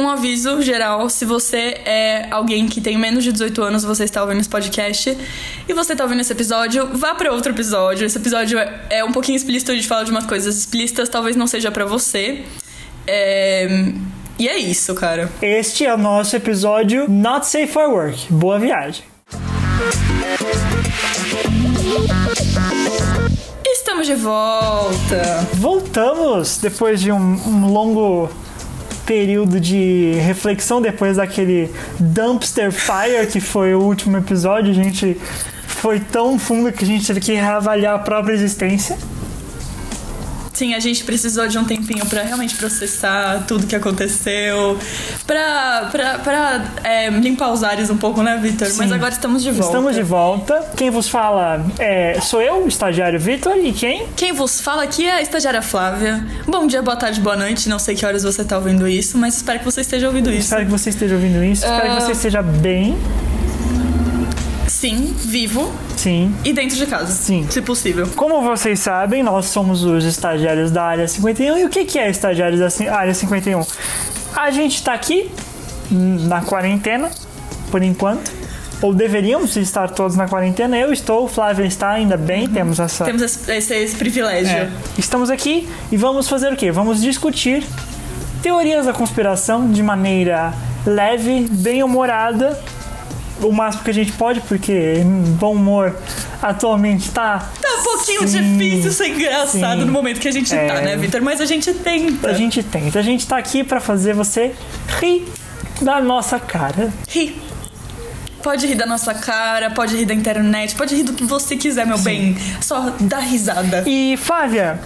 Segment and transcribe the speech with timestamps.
[0.00, 4.22] Um aviso geral: se você é alguém que tem menos de 18 anos, você está
[4.22, 5.16] ouvindo esse podcast
[5.68, 8.06] e você está ouvindo esse episódio, vá para outro episódio.
[8.06, 11.36] Esse episódio é- é um pouquinho explícito, a gente fala de umas coisas explícitas, talvez
[11.36, 12.42] não seja pra você.
[13.06, 13.68] É,
[14.38, 15.30] E é isso, cara.
[15.42, 18.32] Este é o nosso episódio Not Safe for Work.
[18.32, 19.04] Boa viagem.
[23.66, 25.46] Estamos de volta.
[25.54, 28.30] Voltamos depois de um, um longo
[29.10, 34.70] período de reflexão depois daquele dumpster fire que foi o último episódio.
[34.70, 35.20] A gente
[35.66, 38.96] foi tão fundo que a gente teve que reavaliar a própria existência.
[40.60, 44.76] Sim, a gente precisou de um tempinho pra realmente processar tudo que aconteceu,
[45.26, 48.68] pra, pra, pra é, limpar os ares um pouco, né, Vitor?
[48.76, 49.66] Mas agora estamos de volta.
[49.66, 50.70] Estamos de volta.
[50.76, 54.06] Quem vos fala é, sou eu, o estagiário Vitor, e quem?
[54.14, 56.22] Quem vos fala aqui é a estagiária Flávia.
[56.46, 57.66] Bom dia, boa tarde, boa noite.
[57.66, 60.40] Não sei que horas você tá ouvindo isso, mas espero que você esteja ouvindo isso.
[60.40, 61.64] Espero que você esteja ouvindo isso.
[61.64, 62.00] Espero que Ah.
[62.00, 62.98] você esteja bem.
[64.80, 66.34] Sim, vivo Sim.
[66.42, 67.12] e dentro de casa.
[67.12, 67.46] Sim.
[67.50, 68.08] Se possível.
[68.16, 71.58] Como vocês sabem, nós somos os estagiários da Área 51.
[71.58, 73.62] E o que é estagiários da Área 51?
[74.34, 75.30] A gente tá aqui
[75.92, 77.10] hum, na quarentena,
[77.70, 78.32] por enquanto.
[78.80, 80.78] Ou deveríamos estar todos na quarentena.
[80.78, 83.04] Eu estou, Flávia está, ainda bem, temos essa.
[83.04, 84.50] Temos esse, esse- esse privilégio.
[84.56, 84.70] É.
[84.96, 86.70] Estamos aqui e vamos fazer o quê?
[86.72, 87.62] Vamos discutir
[88.42, 90.54] teorias da conspiração de maneira
[90.86, 92.58] leve, bem humorada,
[93.42, 95.02] o máximo que a gente pode, porque
[95.38, 95.96] bom humor
[96.42, 97.50] atualmente tá.
[97.60, 99.86] Tá um pouquinho Sim, difícil ser engraçado sim.
[99.86, 100.66] no momento que a gente É.
[100.66, 101.20] tá, né, Vitor?
[101.22, 102.28] Mas a gente tenta.
[102.30, 104.52] A gente tenta, a gente tá aqui pra fazer você
[105.00, 105.26] rir
[105.80, 106.92] da nossa cara.
[107.08, 107.40] Ri.
[108.42, 111.86] Pode rir da nossa cara, pode rir da internet, pode rir do que você quiser,
[111.86, 112.36] meu bem.
[112.62, 113.84] Só dá risada.
[113.86, 114.80] E Flávia,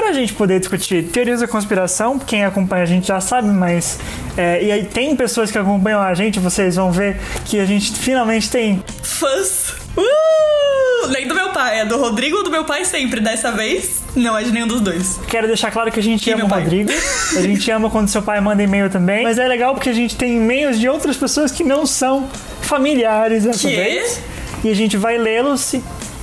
[0.00, 3.98] pra gente poder discutir teorias da conspiração, quem acompanha a gente já sabe, mas.
[4.36, 7.92] é, e aí tem pessoas que acompanham a gente, vocês vão ver que a gente
[7.98, 9.74] finalmente tem Fãs.
[9.96, 11.08] Uh!
[11.10, 13.20] Nem do meu pai, é do Rodrigo ou do meu pai sempre.
[13.20, 15.18] Dessa vez, não é de nenhum dos dois.
[15.28, 16.48] Quero deixar claro que a gente E ama o.
[16.48, 16.90] Rodrigo.
[17.36, 19.22] A gente ama quando seu pai manda e-mail também.
[19.24, 22.28] Mas é legal porque a gente tem e-mails de outras pessoas que não são
[22.60, 23.74] familiares dessa Que?
[23.74, 24.20] vez.
[24.64, 25.74] E a gente vai lê-los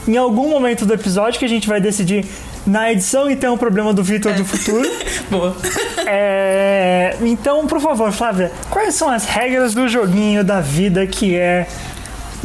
[0.07, 2.25] em algum momento do episódio que a gente vai decidir
[2.65, 4.89] na edição e tem um problema do Vitor do futuro.
[5.29, 5.55] Boa.
[6.05, 11.67] É, Então, por favor, Flávia, quais são as regras do joguinho da vida que é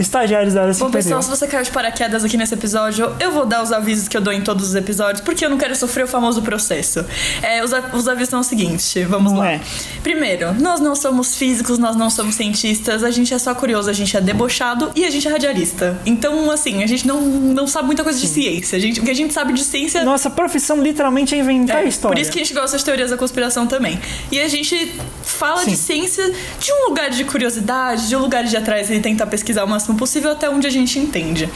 [0.00, 0.93] estagiários da área Bom, 51?
[0.93, 4.16] pessoal, se você caiu de paraquedas aqui nesse episódio, eu vou dar os avisos que
[4.16, 7.05] eu dou em todos os episódios, porque eu não quero sofrer o famoso processo.
[7.43, 9.53] É, os, os avisos são o seguinte, vamos Não lá.
[9.53, 9.61] é.
[10.03, 13.93] Primeiro, nós não somos físicos, nós não somos cientistas, a gente é só curioso, a
[13.93, 15.99] gente é debochado e a gente é radialista.
[16.06, 18.77] Então, assim, a gente não, não sabe muita coisa de ciência.
[18.77, 21.88] A gente, o que a gente sabe de ciência Nossa profissão literalmente é inventar é,
[21.88, 22.17] história.
[22.17, 24.00] Por isso que a gente gosta de teorias da conspiração também.
[24.31, 25.71] E a gente fala Sim.
[25.71, 29.65] de ciência de um lugar de curiosidade, de um lugar de atrás e tentar pesquisar
[29.65, 31.49] o máximo possível até onde a gente entende.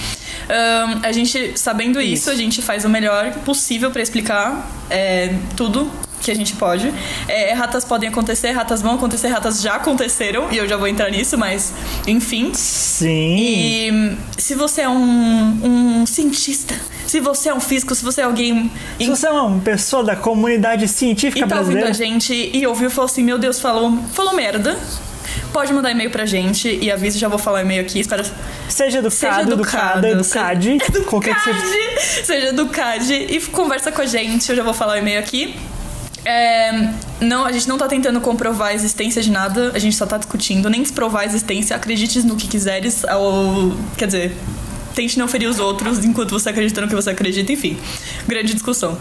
[0.49, 2.31] Ahn, a gente, sabendo isso, Isso.
[2.31, 5.91] a gente faz o melhor possível pra explicar é, tudo
[6.21, 6.93] que a gente pode.
[7.29, 11.11] É, ratas podem acontecer, ratas vão acontecer, ratas já aconteceram, e eu já vou entrar
[11.11, 11.73] nisso, mas
[12.07, 12.53] enfim.
[12.55, 13.37] Sim.
[13.39, 16.75] E se você é um, um cientista,
[17.07, 20.17] se você é um físico, se você é alguém Se você é uma pessoa da
[20.17, 23.61] comunidade científica e tá ouvindo brasileira, a gente e ouviu e falou assim: Meu Deus,
[23.61, 24.79] falou, falou merda.
[25.53, 28.01] Pode mandar e-mail pra gente e aviso, já vou falar e-mail aqui.
[28.01, 28.25] Espero.
[28.69, 31.59] seja educado, Seja educada, educado, educade, qualquer que seja.
[31.59, 34.49] Educade, seja educade e conversa com a gente.
[34.51, 35.57] Eu já vou falar o e-mail aqui.
[36.25, 36.89] É,
[37.21, 40.17] não, a gente não tá tentando comprovar a existência de nada, a gente só tá
[40.17, 44.37] discutindo, nem provar a existência, acredite no que quiseres, ou, quer dizer,
[44.95, 47.77] tente não ferir os outros enquanto você acredita no que você acredita, enfim.
[48.27, 48.99] Grande discussão.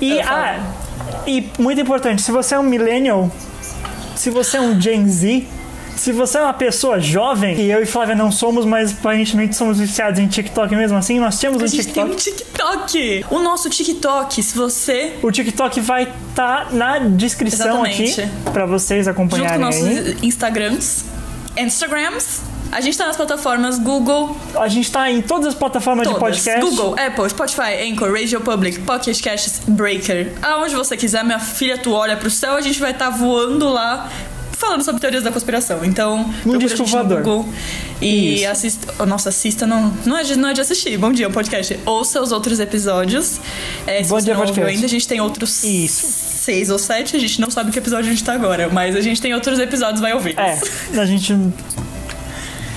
[0.00, 0.58] E, ah,
[1.26, 3.30] e muito importante, se você é um millennial,
[4.16, 5.46] se você é um Gen Z,
[6.00, 9.78] se você é uma pessoa jovem, e eu e Flávia não somos, mas aparentemente somos
[9.78, 12.12] viciados em TikTok mesmo assim, nós temos A um gente tem TikTok.
[12.12, 13.24] um TikTok.
[13.30, 18.20] O nosso TikTok, se você O TikTok vai estar na descrição Exatamente.
[18.22, 20.22] aqui pra vocês junto com acompanharem nossos.
[20.22, 21.04] Instagrams,
[21.56, 22.40] Instagrams,
[22.72, 26.36] a gente tá nas plataformas Google, A gente tá em todas as plataformas de todas.
[26.38, 26.60] podcast.
[26.60, 30.32] Google, Apple, Spotify, Anchor, Radio Public, Pocket Casts, Breaker.
[30.40, 34.08] Aonde você quiser, minha filha, tu olha pro céu, a gente vai estar voando lá
[34.60, 35.84] falando sobre teorias da conspiração.
[35.84, 37.46] Então, a disco voador.
[38.00, 38.48] E Isso.
[38.48, 38.94] assista.
[38.98, 40.96] oh, Nossa, assista não, não, é de, não é de assistir.
[40.98, 41.80] Bom dia, o podcast.
[41.86, 43.40] Ouça os outros episódios.
[43.86, 44.70] É, se Bom você dia, podcast.
[44.70, 46.06] ainda, a gente tem outros Isso.
[46.06, 47.16] seis ou sete.
[47.16, 49.58] A gente não sabe que episódio a gente tá agora, mas a gente tem outros
[49.58, 50.38] episódios, vai ouvir.
[50.38, 50.58] É,
[51.00, 51.34] a gente.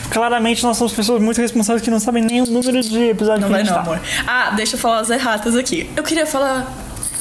[0.10, 3.48] Claramente nós somos pessoas muito responsáveis que não sabem nem o número de episódios Não
[3.50, 3.92] que a vai gente não, tá.
[3.92, 4.02] amor.
[4.28, 5.90] Ah, deixa eu falar as erratas aqui.
[5.96, 6.72] Eu queria falar.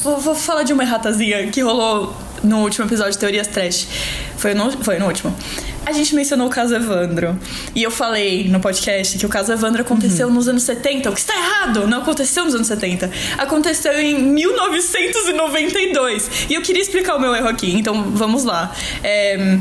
[0.03, 3.87] Vou, vou falar de uma erratazinha que rolou no último episódio de Teorias Trash.
[4.37, 5.35] Foi no, foi no último.
[5.85, 7.37] A gente mencionou o caso Evandro.
[7.75, 10.35] E eu falei no podcast que o caso Evandro aconteceu Uhum.
[10.35, 11.87] nos anos 70, o que está errado.
[11.89, 13.11] Não aconteceu nos anos 70.
[13.39, 16.47] Aconteceu em 1992.
[16.51, 18.73] E eu queria explicar o meu erro aqui, então vamos lá.
[19.03, 19.59] É,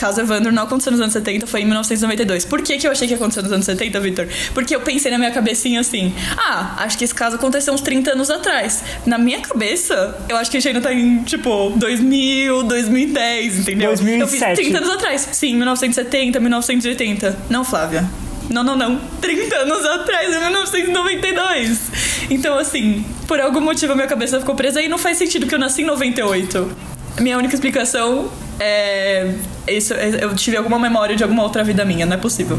[0.00, 2.46] Caso Evandro não aconteceu nos anos 70, foi em 1992.
[2.46, 4.26] Por que, que eu achei que aconteceu nos anos 70, Victor?
[4.54, 8.12] Porque eu pensei na minha cabecinha assim: ah, acho que esse caso aconteceu uns 30
[8.12, 8.82] anos atrás.
[9.04, 13.88] Na minha cabeça, eu acho que a gente ainda tá em, tipo, 2000, 2010, entendeu?
[13.90, 14.20] 2007.
[14.22, 15.28] Eu fiz 30 anos atrás.
[15.32, 17.38] Sim, 1970, 1980.
[17.50, 18.08] Não, Flávia.
[18.48, 18.98] Não, não, não.
[19.20, 21.78] 30 anos atrás, em 1992.
[22.30, 25.54] Então, assim, por algum motivo a minha cabeça ficou presa e não faz sentido que
[25.54, 26.74] eu nasci em 98.
[27.20, 29.34] Minha única explicação é.
[29.70, 32.58] Isso, é- eu tive alguma memória de alguma outra vida minha, não é possível.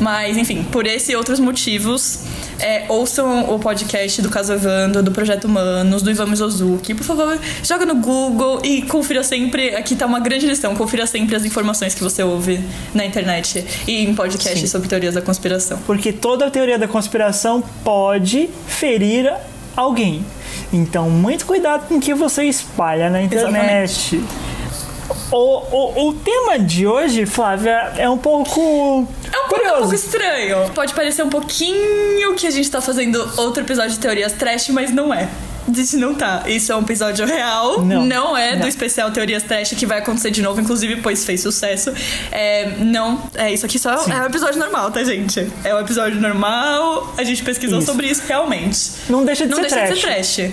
[0.00, 2.20] Mas, enfim, por esse e outros motivos,
[2.58, 6.94] é, ouçam o podcast do Caso Evandro, do Projeto Humanos, do Ivan Mizozuki.
[6.94, 9.74] Por favor, joga no Google e confira sempre.
[9.74, 12.60] Aqui tá uma grande lição: confira sempre as informações que você ouve
[12.94, 14.66] na internet e em podcasts Sim.
[14.66, 15.78] sobre teorias da conspiração.
[15.86, 19.32] Porque toda teoria da conspiração pode ferir
[19.76, 20.24] alguém.
[20.72, 24.20] Então, muito cuidado com o que você espalha na internet.
[25.30, 29.48] O, o, o tema de hoje, Flávia, é um pouco É um, pouco, é um
[29.48, 29.78] curioso.
[29.80, 30.70] pouco estranho.
[30.74, 34.90] Pode parecer um pouquinho que a gente tá fazendo outro episódio de teorias trash, mas
[34.90, 35.28] não é.
[35.76, 36.44] Isso não tá.
[36.46, 37.82] Isso é um episódio real.
[37.82, 38.36] Não.
[38.36, 38.68] é do Não.
[38.68, 41.92] especial Teorias Trash que vai acontecer de novo, inclusive, pois fez sucesso.
[42.32, 45.46] É, não, é isso aqui só é um episódio normal, tá, gente?
[45.64, 47.12] É um episódio normal.
[47.18, 47.86] A gente pesquisou Isso.
[47.86, 48.92] sobre isso realmente.
[49.08, 49.94] Não deixa de não ser deixa trash.
[49.94, 50.52] de ser trash.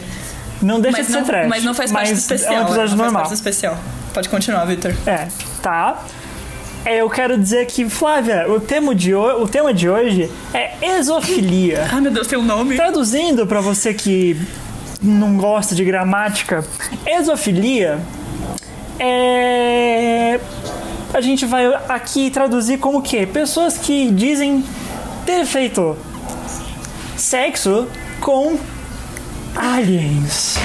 [0.62, 1.48] Não deixa de não, ser trash.
[1.48, 2.54] mas não faz parte do especial.
[2.54, 3.26] É um episódio não normal.
[3.26, 3.78] Faz parte do especial.
[4.16, 4.96] Pode continuar, Victor.
[5.06, 5.28] É,
[5.62, 6.02] tá.
[6.86, 11.86] É, Eu quero dizer que, Flávia, o tema de, o tema de hoje é exofilia.
[11.92, 12.78] Ai, meu Deus, tem um nome.
[12.78, 14.40] Traduzindo pra você que
[15.02, 16.66] não gosta de gramática,
[17.06, 18.00] exofilia
[18.98, 20.40] é.
[21.14, 23.26] A gente vai aqui traduzir como que?
[23.26, 24.64] Pessoas que dizem
[25.26, 25.98] ter feito
[27.18, 27.88] sexo
[28.22, 28.58] com
[29.56, 30.56] aliens.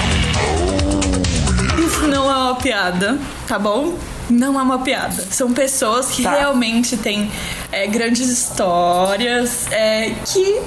[1.85, 3.19] Isso não é uma piada,
[3.51, 3.95] tá bom?
[4.31, 5.27] Não é uma piada.
[5.29, 6.39] São pessoas que Tá.
[6.39, 7.29] realmente têm
[7.73, 10.61] é, grandes histórias é, que,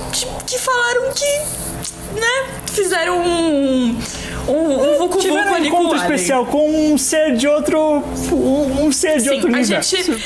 [0.46, 3.98] que falaram que, né, fizeram um.
[4.50, 8.04] Um, um vucu Tiveram um encontro especial com um ser de outro.
[8.34, 10.22] Um, um ser de Sim, outro a gente.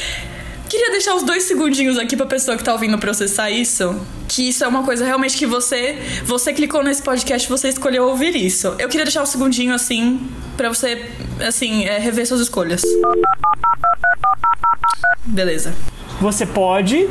[0.70, 3.96] Queria deixar os dois segundinhos aqui pra pessoa que tá ouvindo processar isso.
[4.28, 5.98] Que isso é uma coisa realmente que você.
[6.26, 8.76] Você clicou nesse podcast, você escolheu ouvir isso.
[8.78, 11.06] Eu queria deixar um segundinho assim, pra você,
[11.46, 12.82] assim, é, rever suas escolhas.
[15.26, 15.74] Beleza.
[16.20, 17.08] Você pode,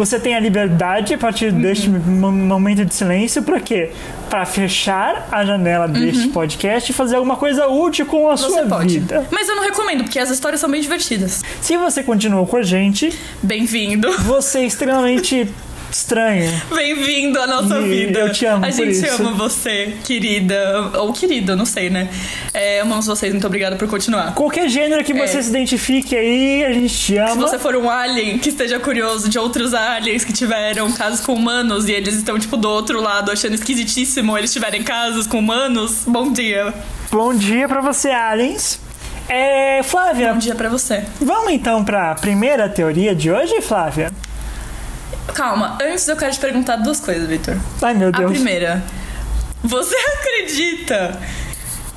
[0.00, 1.60] você tem a liberdade a partir Uhum.
[1.60, 3.90] deste mo- momento de silêncio pra quê?
[4.30, 8.36] Pra fechar a janela deste podcast e fazer alguma coisa útil com a Uhum.
[8.36, 8.98] Você sua pode.
[8.98, 9.26] vida.
[9.30, 11.42] Mas eu não recomendo, porque as histórias são bem divertidas.
[11.60, 13.12] Se você continuou com a gente,
[13.42, 14.10] Bem-vindo.
[14.22, 15.46] você é extremamente
[15.96, 16.50] estranho.
[16.74, 18.18] Bem-vindo à nossa E vida.
[18.20, 19.22] eu te amo A gente isso.
[19.22, 20.90] ama você, querida.
[20.98, 22.08] Ou querido, não sei, né?
[22.54, 24.34] É, amamos vocês, muito obrigada por continuar.
[24.34, 25.42] Qualquer gênero que você É.
[25.42, 27.34] se identifique aí, a gente te Se ama.
[27.34, 31.88] você for um alien que esteja curioso de outros aliens que tiveram casos com humanos
[31.88, 36.32] e eles estão, tipo, do outro lado achando esquisitíssimo eles tiverem casos com humanos, bom
[36.32, 36.72] dia.
[37.10, 38.78] Bom dia pra você, aliens.
[39.28, 41.04] É, Flávia, Bom dia pra você.
[41.20, 44.10] vamos então pra primeira teoria de hoje, Flávia?
[45.34, 47.56] Calma, antes eu quero te perguntar duas coisas, Victor.
[47.82, 48.32] Ai, meu A Deus.
[48.32, 48.82] primeira,
[49.62, 51.18] você acredita?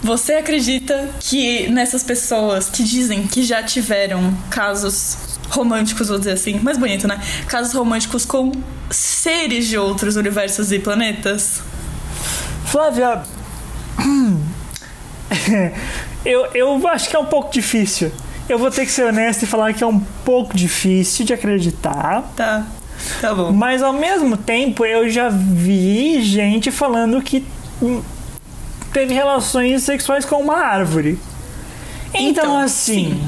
[0.02, 5.18] Você acredita que nessas pessoas que dizem que já tiveram casos
[5.50, 7.22] românticos, vou dizer assim, mais bonito, né?
[7.48, 8.52] Casos românticos com
[8.90, 11.62] seres de outros universos e planetas?
[12.66, 13.24] Flávia,
[16.26, 18.12] eu, eu acho que é um pouco difícil.
[18.50, 22.24] Eu vou ter que ser honesto e falar que é um pouco difícil de acreditar.
[22.36, 22.66] Tá,
[23.22, 23.52] tá bom.
[23.52, 27.46] Mas ao mesmo tempo eu já vi gente falando que
[27.82, 28.02] hum,
[28.92, 31.20] teve relações sexuais com uma árvore.
[32.14, 33.22] Então, Então, assim,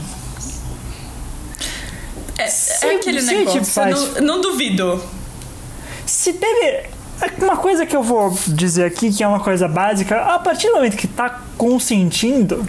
[2.37, 5.01] É, Se- é aquele negócio, faz- não, não duvido.
[6.05, 6.89] se teve.
[7.41, 10.73] Uma coisa que eu vou dizer aqui, que é uma coisa básica, a partir do
[10.73, 12.67] momento que tá consentindo,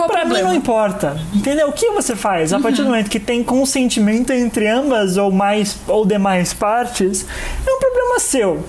[0.00, 0.48] Qual Pra mim problema?
[0.48, 1.20] não importa.
[1.34, 1.68] Entendeu?
[1.68, 2.52] O que você faz?
[2.52, 2.62] A Uhum.
[2.62, 7.26] partir do momento que tem consentimento entre ambas ou mais ou demais partes,
[7.66, 8.64] é um problema seu.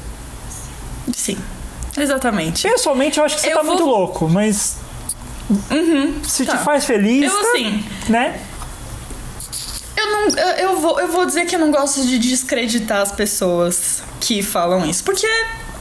[1.13, 1.37] Sim.
[1.97, 2.67] Exatamente.
[2.67, 4.77] Pessoalmente, eu acho que você Eu tá vou- muito louco, mas.
[6.27, 6.57] se tá.
[6.57, 8.39] te faz feliz, Eu tá, assim, né?
[9.97, 10.27] Eu não.
[10.29, 14.41] Eu, eu vou, eu vou dizer que eu não gosto de descreditar as pessoas que
[14.41, 15.03] falam isso.
[15.03, 15.27] Porque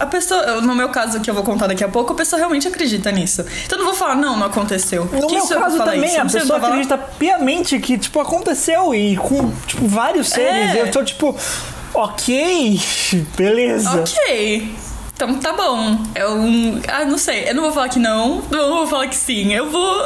[0.01, 2.67] a pessoa, no meu caso que eu vou contar daqui a pouco, a pessoa realmente
[2.67, 3.45] acredita nisso.
[3.67, 5.05] Então eu não vou falar, não, não aconteceu.
[5.05, 6.21] No que meu caso também, isso?
[6.21, 6.69] A pessoa falar.
[6.69, 10.75] acredita piamente que, tipo, aconteceu e com, tipo, vários seres.
[10.75, 10.81] É.
[10.81, 11.37] Eu tô, tipo,
[11.93, 12.81] ok,
[13.37, 14.01] beleza.
[14.01, 14.75] Ok.
[15.13, 16.03] Então tá bom.
[16.15, 16.31] Eu.
[16.89, 17.47] Ah, não sei.
[17.47, 18.43] Eu não vou falar que não.
[18.51, 19.53] Não vou falar que sim.
[19.53, 19.97] Eu vou.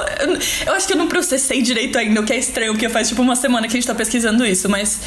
[0.66, 3.22] Eu acho que eu não processei direito ainda, o que é estranho, porque faz tipo
[3.22, 4.98] uma semana que a gente tá pesquisando isso, mas.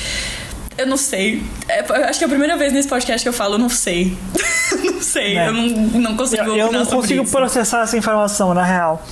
[0.78, 1.44] Eu não sei.
[1.68, 4.16] É, acho que é a primeira vez nesse podcast que eu falo, não sei.
[4.84, 5.38] não sei.
[5.38, 5.48] É.
[5.48, 7.32] Eu não, não consigo Eu, eu não consigo isso.
[7.32, 9.04] processar essa informação, na real.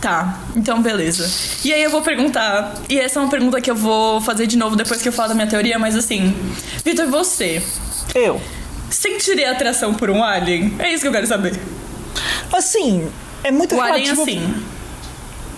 [0.00, 1.28] Tá, então beleza.
[1.64, 4.56] E aí eu vou perguntar, e essa é uma pergunta que eu vou fazer de
[4.56, 6.36] novo depois que eu falar da minha teoria, mas assim,
[6.84, 7.60] Vitor, você
[8.14, 8.40] Eu.
[8.88, 10.72] sentiria atração por um alien?
[10.78, 11.58] É isso que eu quero saber.
[12.52, 13.10] Assim,
[13.42, 14.22] é muito O alien relativo.
[14.22, 14.64] assim.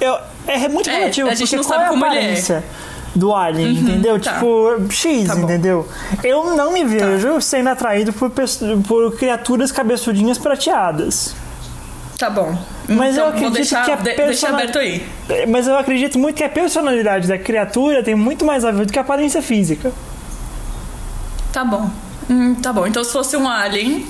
[0.00, 2.62] Eu, é muito É, relativo, a gente não sabe é a como ele é.
[3.14, 4.20] Do alien, entendeu?
[4.20, 4.34] tá.
[4.34, 5.34] Tipo, X, Tá.
[5.34, 5.40] Tá.
[5.40, 5.88] entendeu?
[6.22, 8.30] Eu não me vejo sendo atraído por,
[8.86, 11.34] por criaturas cabeçudinhas prateadas.
[12.18, 12.56] Tá bom.
[12.88, 15.06] Mas então, eu acredito deixar, que a de- deixa aberto aí.
[15.48, 18.92] Mas eu acredito muito que a personalidade da criatura tem muito mais a ver do
[18.92, 19.90] que a aparência física.
[21.52, 21.88] Tá bom.
[22.28, 22.86] Hum, tá bom.
[22.86, 24.06] Então se fosse um alien,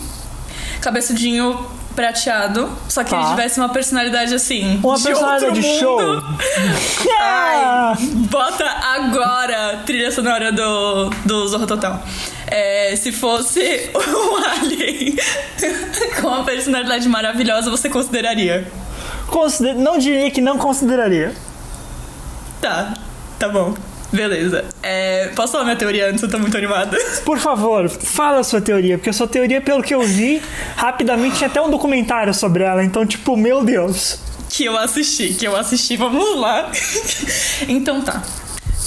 [0.80, 1.59] cabeçudinho
[2.00, 3.21] prateado, só que Tá.
[3.21, 4.80] ele tivesse uma personalidade assim.
[4.83, 6.00] Uma de personalidade show.
[6.00, 6.25] mundo.
[7.23, 12.02] Ah, Ai, bota agora trilha sonora do, do Zorro Total.
[12.47, 13.61] É, se fosse
[13.95, 15.14] um alien
[16.21, 18.66] com uma personalidade maravilhosa, você consideraria?
[19.28, 21.35] consider- Não diria que não consideraria.
[22.61, 22.95] Tá,
[23.38, 23.75] tá bom.
[24.12, 24.64] Beleza.
[24.83, 26.23] É, posso falar minha teoria antes?
[26.23, 26.99] Eu tô muito animada.
[27.25, 30.43] Por favor, fala a sua teoria, porque a sua teoria, pelo que eu vi,
[30.76, 34.19] rapidamente tinha até um documentário sobre ela, então, tipo, meu Deus.
[34.49, 35.97] Que eu assisti, que eu assisti.
[35.97, 36.71] Vamos lá.
[37.69, 38.23] então tá.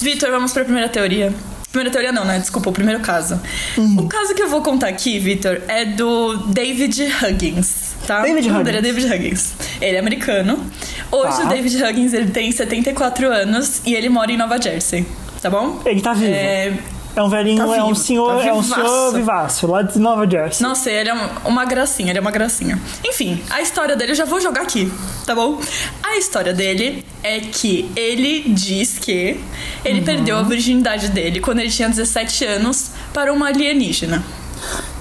[0.01, 1.33] Vitor, vamos pra primeira teoria.
[1.73, 2.37] Primeira teoria não, né?
[2.37, 3.41] Desculpa, o primeiro caso.
[3.75, 4.01] Uhum.
[4.01, 8.21] O caso que eu vou contar aqui, Vitor, é do David Huggins, tá?
[8.21, 8.81] David dele é Huggins.
[8.83, 9.53] David Huggins.
[9.81, 10.63] Ele é americano.
[11.11, 11.45] Hoje Tá.
[11.45, 15.03] o David Huggins, ele tem 74 anos e ele mora em Nova Jersey,
[15.41, 15.81] tá bom?
[15.83, 16.31] Ele tá vivo.
[16.31, 16.73] É...
[17.15, 20.27] É um velhinho, Tá é um senhor, tá é um senhor vivaço, lá de Nova
[20.29, 20.63] Jersey.
[20.65, 21.13] Nossa, ele é
[21.45, 22.79] uma- gracinha, ele é uma gracinha.
[23.05, 24.91] Enfim, a história dele eu já vou jogar aqui,
[25.25, 25.61] tá bom?
[26.01, 29.39] A história dele é que ele diz que
[29.85, 30.05] ele Uhum.
[30.05, 34.23] perdeu a virgindade dele quando ele tinha 17 anos para uma alienígena.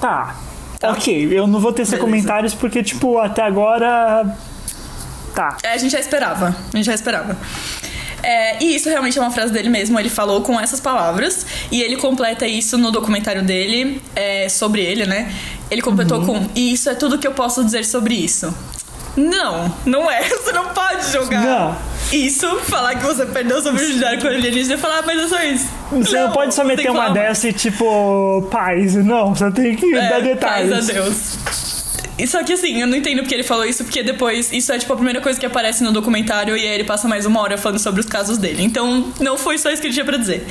[0.00, 0.36] Tá.
[0.82, 1.98] Ok, eu não vou ter Beleza.
[1.98, 4.36] comentários porque, tipo, até agora.
[5.34, 5.56] Tá.
[5.62, 7.36] É, a gente já esperava, a gente já esperava.
[8.22, 11.82] É, e isso realmente é uma frase dele mesmo, ele falou com essas palavras, e
[11.82, 15.32] ele completa isso no documentário dele, é, sobre ele, né?
[15.70, 16.26] Ele completou Uhum.
[16.26, 18.54] com, e isso é tudo que eu posso dizer sobre isso.
[19.16, 20.22] Não, não é.
[20.28, 21.76] Você não pode jogar Não.
[22.12, 25.42] isso, falar que você perdeu sua virgindade com alienígena e falar, ah, mas é só
[25.42, 25.68] isso.
[25.90, 28.94] Você não, pode só meter uma dessa e, tipo, paz.
[28.94, 30.70] Não, você tem que é, dar detalhes.
[30.70, 31.71] Paz a Deus.
[32.22, 34.78] E Só que assim, eu não entendo porque ele falou isso, porque depois isso é
[34.78, 37.58] tipo a primeira coisa que aparece no documentário e aí ele passa mais uma hora
[37.58, 38.62] falando sobre os casos dele.
[38.62, 40.46] Então não foi só isso que ele tinha pra dizer.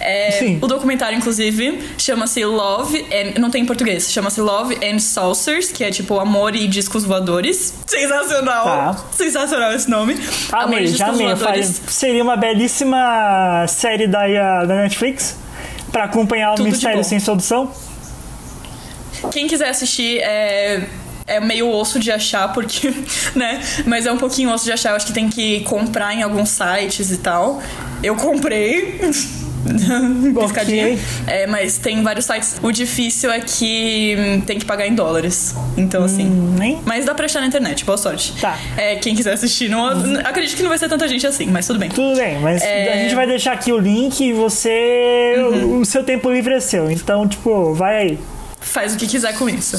[0.00, 0.58] É, Sim.
[0.62, 3.38] O documentário, inclusive, chama-se Love and.
[3.38, 7.74] Não tem em português, chama-se Love and Saucers, que é tipo amor e discos voadores.
[7.86, 8.64] Sensacional!
[8.64, 9.04] Tá.
[9.12, 10.14] Sensacional esse nome.
[10.50, 11.34] Amor Amei, e já discos amei.
[11.34, 11.82] voadores.
[11.88, 15.36] Seria uma belíssima série da, da Netflix
[15.92, 17.04] pra acompanhar o Tudo Mistério.
[17.04, 17.70] Sem Solução.
[19.30, 20.88] Quem quiser assistir é.
[21.30, 22.92] É meio osso de achar, porque,
[23.34, 23.60] né?
[23.86, 24.90] Mas é um pouquinho osso de achar.
[24.90, 27.62] Eu acho que tem que comprar em alguns sites e tal.
[28.02, 28.98] Eu comprei.
[29.00, 29.38] Piscadinha.
[30.40, 30.98] Ok.
[31.26, 32.58] É, mas tem vários sites.
[32.62, 35.54] O difícil é que hum, tem que pagar em dólares.
[35.76, 36.26] Então, assim.
[36.26, 36.80] Hum?
[36.84, 38.32] Mas dá pra achar na internet, boa sorte.
[38.40, 38.58] Tá.
[38.76, 39.86] É, quem quiser assistir, não,
[40.24, 41.90] acredito que não vai ser tanta gente assim, mas tudo bem.
[41.90, 42.94] Tudo bem, mas É.
[42.94, 45.34] a gente vai deixar aqui o link e você.
[45.38, 45.80] Uhum.
[45.80, 46.90] O seu tempo livre é seu.
[46.90, 48.18] Então, tipo, vai aí.
[48.60, 49.76] Faz o que quiser com isso.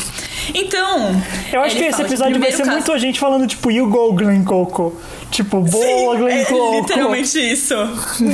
[0.53, 1.11] Então.
[1.53, 4.11] Eu acho que esse episódio vai ser caso- muito a gente falando, tipo, you go,
[4.13, 4.99] Glen Coco.
[5.31, 6.75] Tipo, boa, Glen é Coco.
[6.81, 7.73] literalmente isso.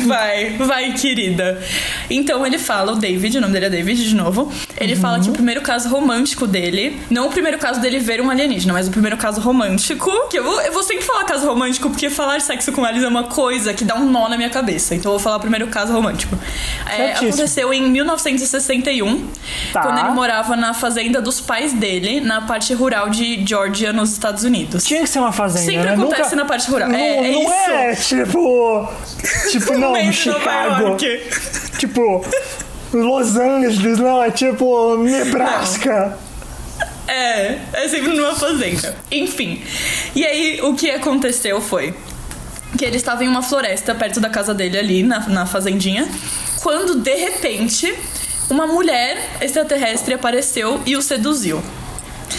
[0.08, 1.62] Vai, vai, querida.
[2.10, 4.52] Então ele fala, o David, o nome dele é David de novo.
[4.80, 5.00] Ele Uhum.
[5.02, 8.74] fala que o primeiro caso romântico dele, não o primeiro caso dele ver um alienígena,
[8.74, 12.10] mas o primeiro caso romântico, que eu vou, eu vou sempre falar caso romântico, porque
[12.10, 14.96] falar sexo com eles é uma coisa que dá um nó na minha cabeça.
[14.96, 16.38] Então eu vou falar o primeiro caso romântico.
[16.98, 19.28] É, aconteceu em 1961,
[19.72, 19.82] Tá.
[19.82, 24.44] quando ele morava na fazenda dos pais dele, na parte rural de Georgia, nos Estados
[24.44, 24.84] Unidos.
[24.84, 25.94] Tinha que ser uma fazenda, Sempre né?
[25.94, 26.87] acontece nunca, na parte rural.
[26.88, 27.52] Não, é, é não isso.
[27.52, 28.90] é, tipo.
[29.50, 30.98] Tipo, No não, meio Chicago.
[31.78, 32.26] Tipo,
[32.94, 36.18] Los Angeles, não, é tipo Nebraska.
[37.08, 38.96] É, é sempre numa fazenda.
[39.12, 39.64] Enfim.
[40.14, 41.94] E aí, o que aconteceu foi
[42.78, 46.08] que ele estava em uma floresta perto da casa dele ali, na, na fazendinha,
[46.62, 47.94] quando de repente
[48.50, 51.62] uma mulher extraterrestre apareceu e o seduziu.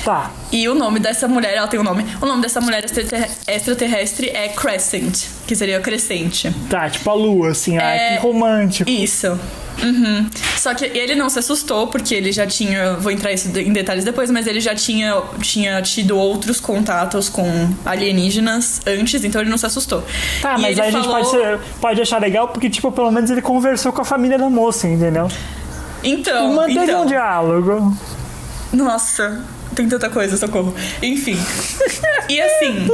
[0.05, 0.31] Tá.
[0.53, 2.05] E o nome dessa mulher, ela tem um nome.
[2.21, 6.55] O nome dessa mulher extraterre- extraterrestre é Crescent, que seria crescente.
[6.69, 8.17] Tá, tipo a lua, assim, ah, É.
[8.17, 8.89] que romântico.
[8.89, 9.39] Isso.
[9.83, 10.29] Uhum.
[10.57, 12.95] Só que ele não se assustou, porque ele já tinha.
[12.95, 17.47] Vou entrar isso em detalhes depois, mas ele já tinha, tinha tido outros contatos com
[17.85, 20.03] alienígenas antes, então ele não se assustou.
[20.43, 23.11] Tá, E mas aí a gente falou- pode, ser- pode achar legal porque, tipo, pelo
[23.13, 25.29] menos ele conversou com a família da moça, entendeu?
[26.03, 26.53] Então.
[26.55, 27.97] Manteve então um diálogo.
[28.73, 29.45] Nossa,
[29.79, 30.75] tem tanta coisa, socorro.
[31.01, 31.39] Enfim.
[32.29, 32.89] e assim.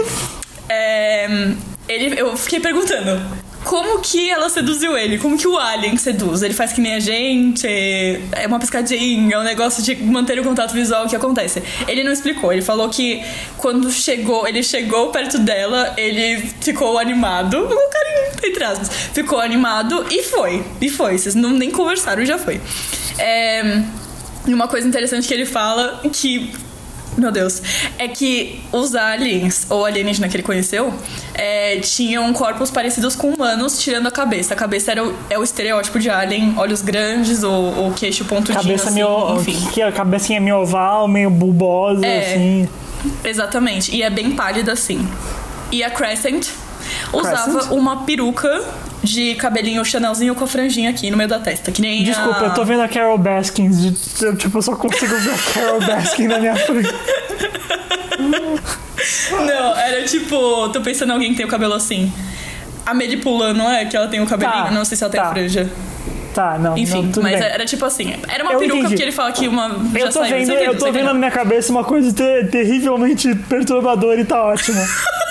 [0.68, 1.54] é,
[1.88, 3.20] ele, eu fiquei perguntando.
[3.64, 5.16] Como que ela seduziu ele?
[5.16, 6.42] Como que o alien seduz?
[6.42, 7.66] Ele faz que nem a gente?
[7.66, 11.62] É uma piscadinha, é um negócio de manter o contato visual, o que acontece?
[11.88, 13.24] Ele não explicou, ele falou que
[13.56, 20.04] quando chegou, ele chegou perto dela, ele ficou animado, um carinho, entre aspas, ficou animado
[20.10, 22.60] e foi, e foi, vocês não, nem conversaram já foi.
[23.18, 23.82] É,
[24.46, 26.52] e uma coisa interessante que ele fala que.
[27.16, 27.62] Meu Deus.
[27.98, 30.92] É que os aliens, ou alienígena que ele conheceu,
[31.34, 34.54] é, tinham corpos parecidos com humanos, tirando a cabeça.
[34.54, 38.62] A cabeça era o, é o estereótipo de alien, olhos grandes, ou, ou queixo pontudinho,
[38.62, 39.36] Cabeça assim, meio.
[39.40, 39.68] enfim.
[39.72, 42.18] Que a cabecinha meio oval, meio bulbosa, É.
[42.32, 42.68] assim.
[43.24, 43.94] Exatamente.
[43.94, 45.06] E é bem pálida assim.
[45.70, 46.48] E a Crescent
[47.12, 47.72] usava Crescent?
[47.72, 48.62] uma peruca
[49.04, 51.70] de cabelinho chanelzinho com a franjinha aqui no meio da testa.
[51.70, 52.44] Que nem Desculpa, a...
[52.46, 53.80] eu tô vendo a Carol Baskins.
[53.80, 56.92] de- eu, tipo, eu só consigo ver a Carol Baskin na minha frente.
[59.46, 62.12] Não, era tipo, tô pensando em alguém que tem o cabelo assim.
[62.86, 63.84] A Melipula, não é?
[63.84, 64.64] Que ela tem o cabelinho.
[64.64, 65.28] Tá, não sei se ela tem tá.
[65.28, 65.70] a franja.
[66.34, 67.48] Tá, não, Enfim, não, mas bem.
[67.48, 68.12] era tipo assim.
[68.28, 68.88] Era uma Eu peruca entendi.
[68.94, 69.68] porque ele fala que uma.
[69.94, 70.36] Eu tô saiu.
[70.38, 74.80] vendo, eu tô vendo na minha cabeça uma coisa ter- terrivelmente perturbadora e tá ótimo.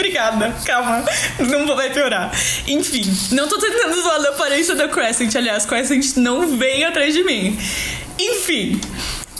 [0.00, 1.04] Obrigada, calma.
[1.38, 2.32] Não vai piorar.
[2.66, 5.36] Enfim, não tô tentando zoar da aparência da Crescent.
[5.36, 7.58] Aliás, Crescent não vem atrás de mim.
[8.18, 8.80] Enfim.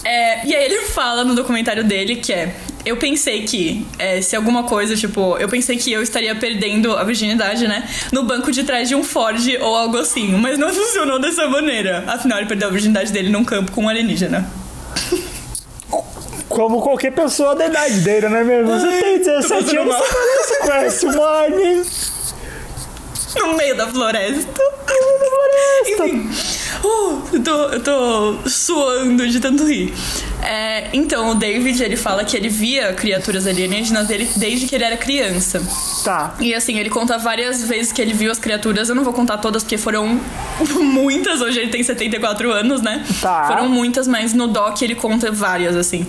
[0.04, 2.54] é, e aí ele fala no documentário dele que é.
[2.84, 7.04] Eu pensei que é, se alguma coisa, tipo, eu pensei que eu estaria perdendo a
[7.04, 7.88] virginidade, né?
[8.12, 10.28] No banco de trás de um Ford ou algo assim.
[10.28, 12.04] Mas não funcionou dessa maneira.
[12.06, 14.46] Afinal, ele perdeu a virgindade dele num campo com um alienígena.
[16.60, 18.78] Como qualquer pessoa da idade dele, não é mesmo?
[18.78, 20.02] Você tem tô 17 passando anos, mal.
[20.02, 21.82] você conhece um alien.
[23.36, 24.62] No meio da floresta.
[25.86, 26.30] Enfim.
[26.84, 29.94] Uh, eu, tô, eu tô suando de tanto rir.
[30.42, 34.84] É, então, o David, ele fala que ele via criaturas alienígenas dele desde que ele
[34.84, 35.62] era criança.
[36.04, 36.34] Tá.
[36.40, 38.88] E assim, ele conta várias vezes que ele viu as criaturas.
[38.88, 40.20] Eu não vou contar todas porque foram
[40.80, 41.40] muitas.
[41.40, 43.04] Hoje ele tem 74 anos, né?
[43.20, 43.46] Tá.
[43.48, 46.06] Foram muitas, mas no doc ele conta várias, assim.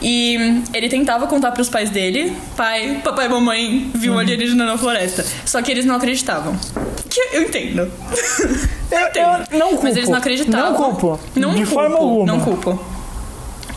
[0.00, 4.78] E ele tentava contar pros pais dele: pai, papai e mamãe viu um alienígena na
[4.78, 5.24] floresta.
[5.44, 6.56] Só que eles não acreditavam.
[7.08, 7.90] Que eu entendo.
[8.90, 9.46] Eu, entendo.
[9.50, 9.84] eu não culpo.
[9.84, 10.70] Mas eles não acreditavam.
[10.70, 11.20] Não culpo.
[11.34, 12.26] Não de culpo, forma alguma.
[12.26, 12.97] Não culpo.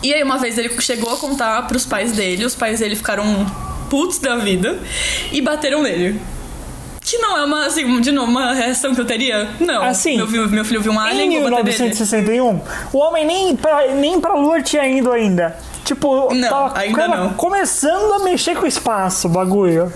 [0.03, 3.45] E aí uma vez ele chegou a contar pros pais dele, os pais dele ficaram
[3.89, 4.79] putos da vida
[5.31, 6.19] e bateram nele.
[7.03, 9.49] Que não é uma, assim, de novo, uma reação que eu teria.
[9.59, 9.83] Não.
[9.83, 11.77] Assim, meu, filho- meu filho viu um alien, Em vou bater nele.
[11.77, 12.61] 1961,
[12.93, 15.57] o homem nem pra, nem pra lua tinha ido ainda.
[15.83, 17.33] Tipo, Não, tava ainda come- não.
[17.33, 19.91] começando a mexer com o espaço, o bagulho.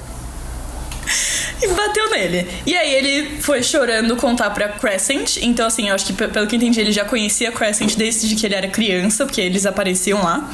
[1.62, 2.48] E bateu nele.
[2.66, 5.38] E aí ele foi chorando contar pra Crescent.
[5.42, 8.46] Então, assim, eu acho que pe- pelo que entendi, ele já conhecia Crescent desde que
[8.46, 10.50] ele era criança, porque eles apareciam lá.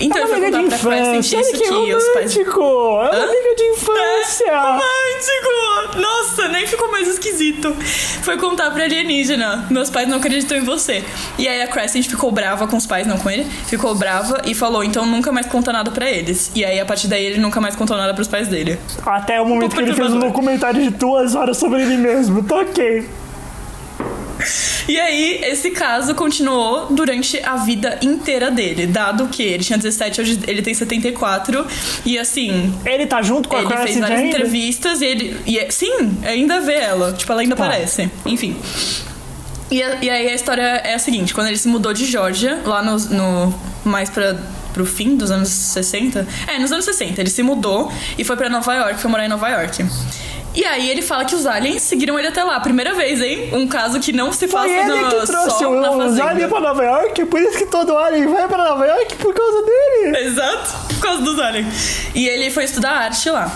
[0.00, 0.88] Então É uma amiga de infância.
[1.38, 2.36] Olha que pais.
[2.36, 2.60] romântico.
[2.60, 4.58] É uma amiga de infância.
[4.60, 6.00] Romântico!
[6.00, 7.74] Nossa, nem ficou mais esquisito.
[8.22, 9.66] Foi contar pra alienígena.
[9.70, 11.04] Meus pais não acreditam em você.
[11.38, 13.44] E aí a Crescent ficou brava com os pais, não com ele.
[13.66, 16.50] Ficou brava e falou: então nunca mais conta nada pra eles.
[16.54, 18.78] E aí a partir daí ele nunca mais contou nada pros pais dele.
[19.04, 22.44] Até o momento que ele fez um documentário de duas horas sobre ele mesmo.
[22.50, 23.06] Ok.
[24.88, 30.20] E aí, esse caso continuou durante a vida inteira dele, dado que ele tinha 17,
[30.20, 31.66] hoje ele tem 74,
[32.04, 34.28] e assim, Ele tá junto com a ele fez várias ainda?
[34.36, 35.36] entrevistas e ele.
[35.46, 37.12] E, é- sim, ainda vê ela.
[37.12, 37.64] Tipo, ela ainda Tá.
[37.66, 38.10] aparece.
[38.26, 38.56] Enfim.
[39.70, 42.60] E, a- e aí a história é a seguinte: quando ele se mudou de Georgia,
[42.64, 42.96] lá no.
[42.98, 44.36] no mais pra.
[44.72, 46.26] Pro fim dos anos 60?
[46.46, 47.20] É, nos anos 60.
[47.20, 49.84] Ele se mudou e foi pra Nova York, foi morar em Nova York.
[50.54, 52.60] E aí ele fala que os aliens seguiram ele até lá.
[52.60, 53.50] Primeira vez, hein?
[53.52, 56.60] Um caso que não se passa ele no, que trouxe só na os aliens pra
[56.60, 60.26] Nova York, por isso que todo alien vai pra Nova York por causa dele.
[60.26, 62.06] Exato, por causa dos aliens.
[62.14, 63.50] E ele foi estudar arte lá.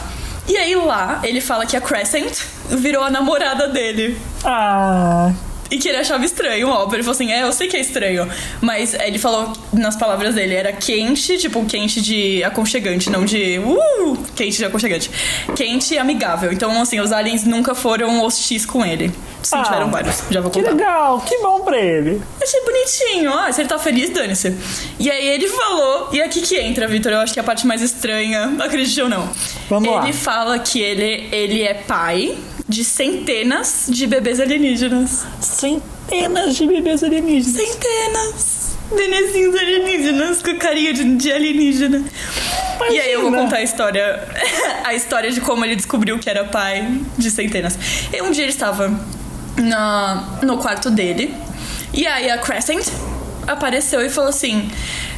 [0.48, 2.38] E aí lá ele fala que a Crescent
[2.70, 4.18] virou a namorada dele.
[4.44, 5.32] Ah,
[5.70, 6.96] E que ele achava estranho, óbvio.
[6.96, 8.28] Ele falou assim: É, eu sei que é estranho.
[8.60, 13.58] Mas ele falou, nas palavras dele, era quente, tipo, quente de aconchegante, não de.
[13.58, 14.16] Uh!
[14.34, 15.10] Quente de aconchegante.
[15.56, 16.52] Quente e amigável.
[16.52, 19.12] Então, assim, os aliens nunca foram hostis com ele.
[19.42, 20.22] Sim, Ah, tiveram vários.
[20.30, 20.72] Já vou que contar.
[20.74, 22.20] legal, que bom pra ele.
[22.42, 23.32] Achei bonitinho.
[23.32, 24.52] Ah, se ele tá feliz, dane-se.
[24.98, 26.08] E aí ele falou.
[26.12, 27.12] E aqui que entra, Vitor.
[27.12, 28.54] Eu acho que é a parte mais estranha.
[28.58, 29.28] Acredite ou não.
[29.70, 30.12] Vamos ele lá.
[30.12, 32.36] fala que ele, ele é pai
[32.68, 35.24] de centenas de bebês alienígenas.
[35.40, 37.68] Centenas de bebês alienígenas.
[37.68, 38.76] Centenas.
[38.94, 42.04] Benezinhos alienígenas com carinha de, de alienígena.
[42.90, 43.48] E aí eu vou Imagina.
[43.48, 44.28] contar a história.
[44.84, 47.78] a história de como ele descobriu que era pai de centenas.
[48.12, 48.88] E um dia ele estava
[49.56, 51.34] na, no quarto dele.
[51.92, 52.86] E aí a Crescent
[53.46, 54.70] apareceu e falou assim: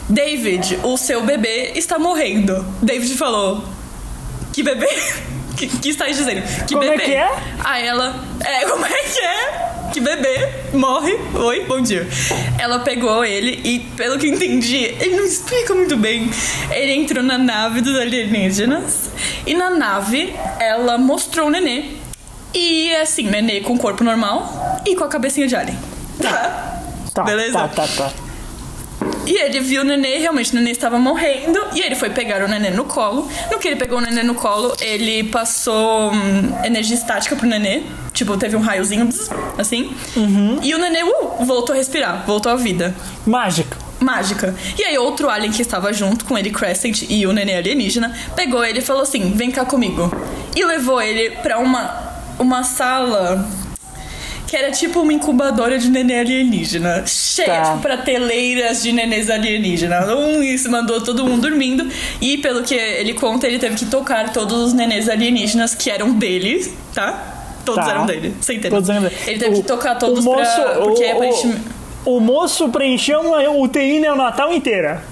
[0.09, 2.65] David, o seu bebê está morrendo.
[2.83, 3.65] David falou:
[4.53, 4.89] Que bebê?
[5.59, 6.41] Que, que está dizendo?
[6.67, 7.05] Que Como é bebê?
[7.05, 7.29] que é?
[7.65, 9.69] Aí ela, é, como é que é?
[9.93, 11.19] Que bebê morre.
[11.35, 12.07] Oi, bom dia.
[12.59, 16.31] Ela pegou ele e, pelo que entendi, ele não explica muito bem.
[16.71, 19.11] Ele entrou na nave dos alienígenas
[19.47, 21.87] e na nave ela mostrou o nenê.
[22.55, 25.79] E assim, nenê com corpo normal e com a cabecinha de alien.
[26.23, 26.83] Tá?
[27.13, 27.59] Tá, Beleza?
[27.59, 28.13] tá, tá, tá.
[29.29, 32.49] E ele viu o nenê, realmente o nenê estava morrendo, e ele foi pegar o
[32.49, 33.29] nenê no colo.
[33.51, 37.83] No que ele pegou o nenê no colo, ele passou hum, energia estática pro nenê.
[38.15, 39.95] Tipo, teve um raiozinho, bzz, assim.
[40.63, 42.97] E o nenê uh, voltou a respirar, voltou à vida.
[43.27, 43.77] Mágica.
[44.01, 44.55] Mágica.
[44.79, 48.65] E aí outro alien que estava junto com ele, Crescent, e o nenê alienígena, pegou
[48.65, 50.11] ele e falou assim, vem cá comigo.
[50.57, 53.47] E levou ele pra uma, uma sala
[54.49, 57.05] que era tipo uma incubadora de nenê alienígena.
[57.07, 57.63] Cheia, Tá.
[57.65, 60.07] tipo, prateleiras de nenês alienígena.
[60.17, 61.87] Um, isso mandou todo mundo dormindo.
[62.21, 66.13] E pelo que ele conta, ele teve que tocar todos os nenês alienígenas que eram
[66.15, 67.35] dele, tá?
[67.65, 67.91] Todos Tá.
[67.91, 68.71] eram dele, centenas.
[68.71, 70.75] Todos eram- Ele teve O- que tocar todos o moço, pra.
[70.81, 71.63] Porque o, aparentemente.
[72.07, 75.05] o, o moço preencheu uma UTI neonatal inteira.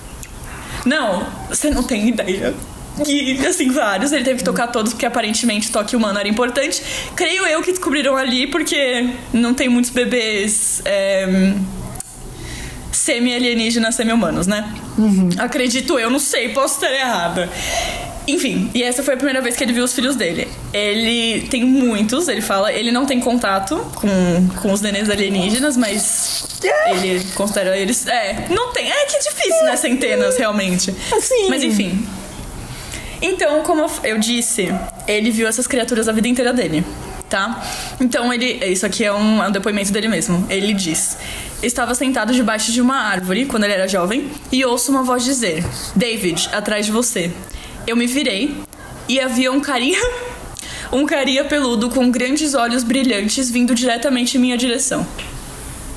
[0.86, 2.54] Não, você não tem ideia.
[3.06, 4.12] E, assim, vários.
[4.12, 6.82] Ele teve que tocar todos, porque aparentemente toque humano era importante.
[7.14, 11.52] Creio eu que descobriram ali, porque não tem muitos bebês é,
[12.92, 14.72] semi-alienígenas, semi-humanos, né?
[15.38, 17.50] Acredito eu, não sei, posso estar errada.
[18.28, 20.48] Enfim, e essa foi a primeira vez que ele viu os filhos dele.
[20.72, 26.44] Ele tem muitos, ele fala, ele não tem contato com, com os nenês alienígenas, mas
[26.88, 28.04] ele considera eles.
[28.06, 28.90] É, não tem.
[28.90, 29.76] É que é difícil, né?
[29.76, 30.92] Centenas, realmente.
[31.12, 31.48] Assim.
[31.48, 32.04] Mas enfim.
[33.22, 34.68] Então, como eu- disse,
[35.06, 36.84] ele viu essas criaturas a vida inteira dele,
[37.28, 37.62] tá?
[38.00, 38.64] Então ele.
[38.66, 40.46] Isso aqui é um, é um depoimento dele mesmo.
[40.50, 41.16] Ele diz:
[41.62, 45.64] Estava sentado debaixo de uma árvore quando ele era jovem e ouço uma voz dizer:
[45.94, 47.30] David, atrás de você.
[47.86, 48.56] Eu me virei
[49.08, 50.00] e havia um carinha.
[50.92, 55.04] Um carinha peludo com grandes olhos brilhantes vindo diretamente em minha direção.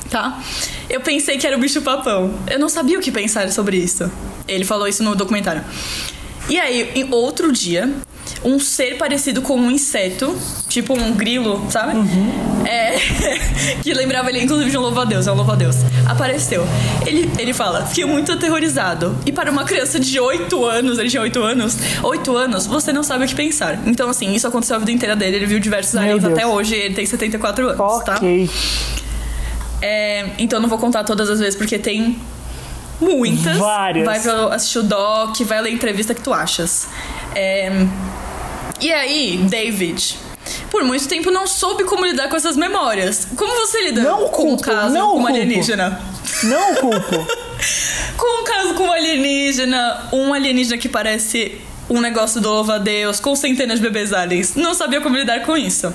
[0.10, 0.42] Tá?
[0.90, 2.34] Eu pensei que era o bicho papão.
[2.50, 4.12] Eu não sabia o que pensar sobre isso.
[4.48, 5.64] Ele falou isso no documentário.
[6.50, 7.90] E aí, em outro dia,
[8.44, 10.36] um ser parecido com um inseto,
[10.68, 11.94] tipo um grilo, sabe?
[12.66, 12.96] É,
[13.84, 15.78] que lembrava ele, inclusive, de um louva-a-Deus, é um louva-a-Deus.
[16.08, 16.66] Apareceu.
[17.06, 19.16] Ele, ele fala, fiquei muito aterrorizado.
[19.26, 23.04] E para uma criança de 8 anos, ele tinha 8 anos, 8 anos, você não
[23.04, 23.80] sabe o que pensar.
[23.86, 26.34] Então, assim, isso aconteceu a vida inteira dele, ele viu diversos Meu aliens Deus.
[26.34, 28.16] até hoje, ele tem 74 anos, tá?
[28.16, 28.50] Ok.
[29.82, 32.20] É, então não vou contar todas as vezes porque tem
[33.00, 33.58] muitas.
[33.58, 34.06] Várias.
[34.06, 34.18] Vai
[34.54, 36.88] assistir o doc, vai ler a entrevista que tu achas.
[37.36, 37.72] É,
[38.82, 40.18] e aí, David,
[40.72, 43.28] por muito tempo não soube como lidar com essas memórias.
[43.36, 46.00] Como você lida Não com o culpo, caso não com um alienígena?
[46.44, 47.28] Não culpo.
[48.16, 51.60] Com um caso com um alienígena, um alienígena que parece
[51.90, 54.56] um negócio do louva-a-Deus, com centenas de bebês aliens.
[54.56, 55.94] Não sabia como lidar com isso.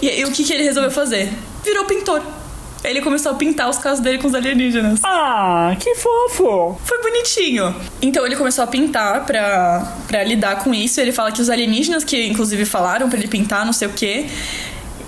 [0.00, 1.30] E aí, o que, que ele resolveu fazer?
[1.64, 2.22] Virou pintor.
[2.84, 5.00] Ele começou a pintar os casos dele com os alienígenas.
[5.04, 6.78] Ah, que fofo.
[6.84, 7.74] Foi bonitinho.
[8.00, 11.00] Então ele começou a pintar pra, pra lidar com isso.
[11.00, 14.26] Ele fala que os alienígenas, que inclusive falaram pra ele pintar, não sei o quê.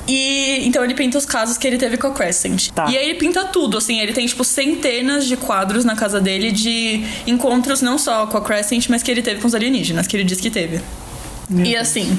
[0.06, 2.68] E então ele pinta os casos que ele teve com a Crescent.
[2.70, 2.90] Tá.
[2.90, 6.52] E aí ele pinta tudo, assim, ele tem tipo centenas de quadros na casa dele
[6.52, 10.16] de encontros não só com a Crescent, mas que ele teve com os alienígenas, que
[10.16, 10.80] ele disse que teve.
[11.50, 12.18] E assim,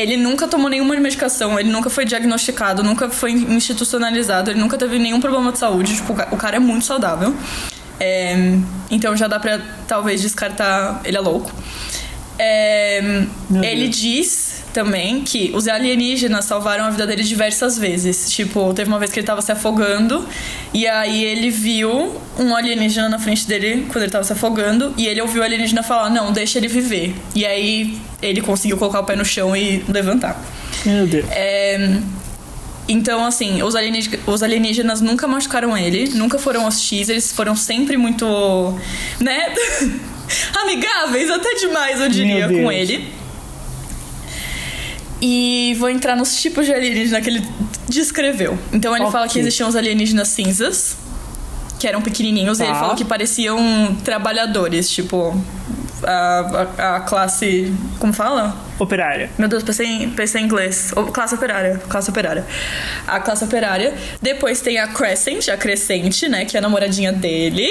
[0.00, 4.98] ele nunca tomou nenhuma medicação, ele nunca foi diagnosticado, nunca foi institucionalizado, ele nunca teve
[4.98, 5.96] nenhum problema de saúde.
[5.96, 7.34] Tipo, o ca- o cara é muito saudável.
[8.00, 8.56] É,
[8.90, 11.50] então já dá pra talvez descartar ele é louco.
[12.38, 13.24] É,
[13.62, 14.47] ele diz
[14.78, 18.30] também que os alienígenas salvaram a vida dele diversas vezes.
[18.30, 20.24] Tipo, teve uma vez que ele tava se afogando
[20.72, 25.08] e aí ele viu um alienígena na frente dele quando ele tava se afogando e
[25.08, 27.12] ele ouviu o alienígena falar: "Não, deixa ele viver".
[27.34, 30.40] E aí ele conseguiu colocar o pé no chão e levantar.
[30.86, 31.26] Meu Deus.
[31.30, 31.98] É,
[32.88, 37.96] então, assim, os alienígenas, os alienígenas nunca machucaram ele, nunca foram hostis, eles foram sempre
[37.96, 38.24] muito,
[39.18, 39.52] né?
[40.62, 43.17] Amigáveis, até demais, eu diria, com ele.
[45.20, 47.46] E vou entrar nos tipos de alienígena que ele
[47.88, 48.56] descreveu.
[48.72, 50.96] Então ele fala que existiam os alienígenas cinzas,
[51.78, 52.78] que eram pequenininhos, e ele Tá.
[52.80, 55.36] falou que pareciam trabalhadores, tipo
[56.04, 57.72] a, a, a classe.
[57.98, 58.56] Como fala?
[58.78, 59.28] Operária.
[59.36, 60.92] Meu Deus, pensei em, pensei em inglês.
[60.94, 61.80] O- Classe operária.
[61.88, 62.46] Classe operária.
[63.04, 63.94] A classe operária.
[64.22, 66.44] Depois tem a Crescent, a Crescente, né?
[66.44, 67.66] Que é a namoradinha dele.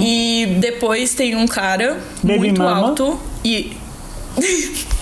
[0.00, 2.88] E depois tem um cara Baby muito mama.
[2.88, 3.76] alto e.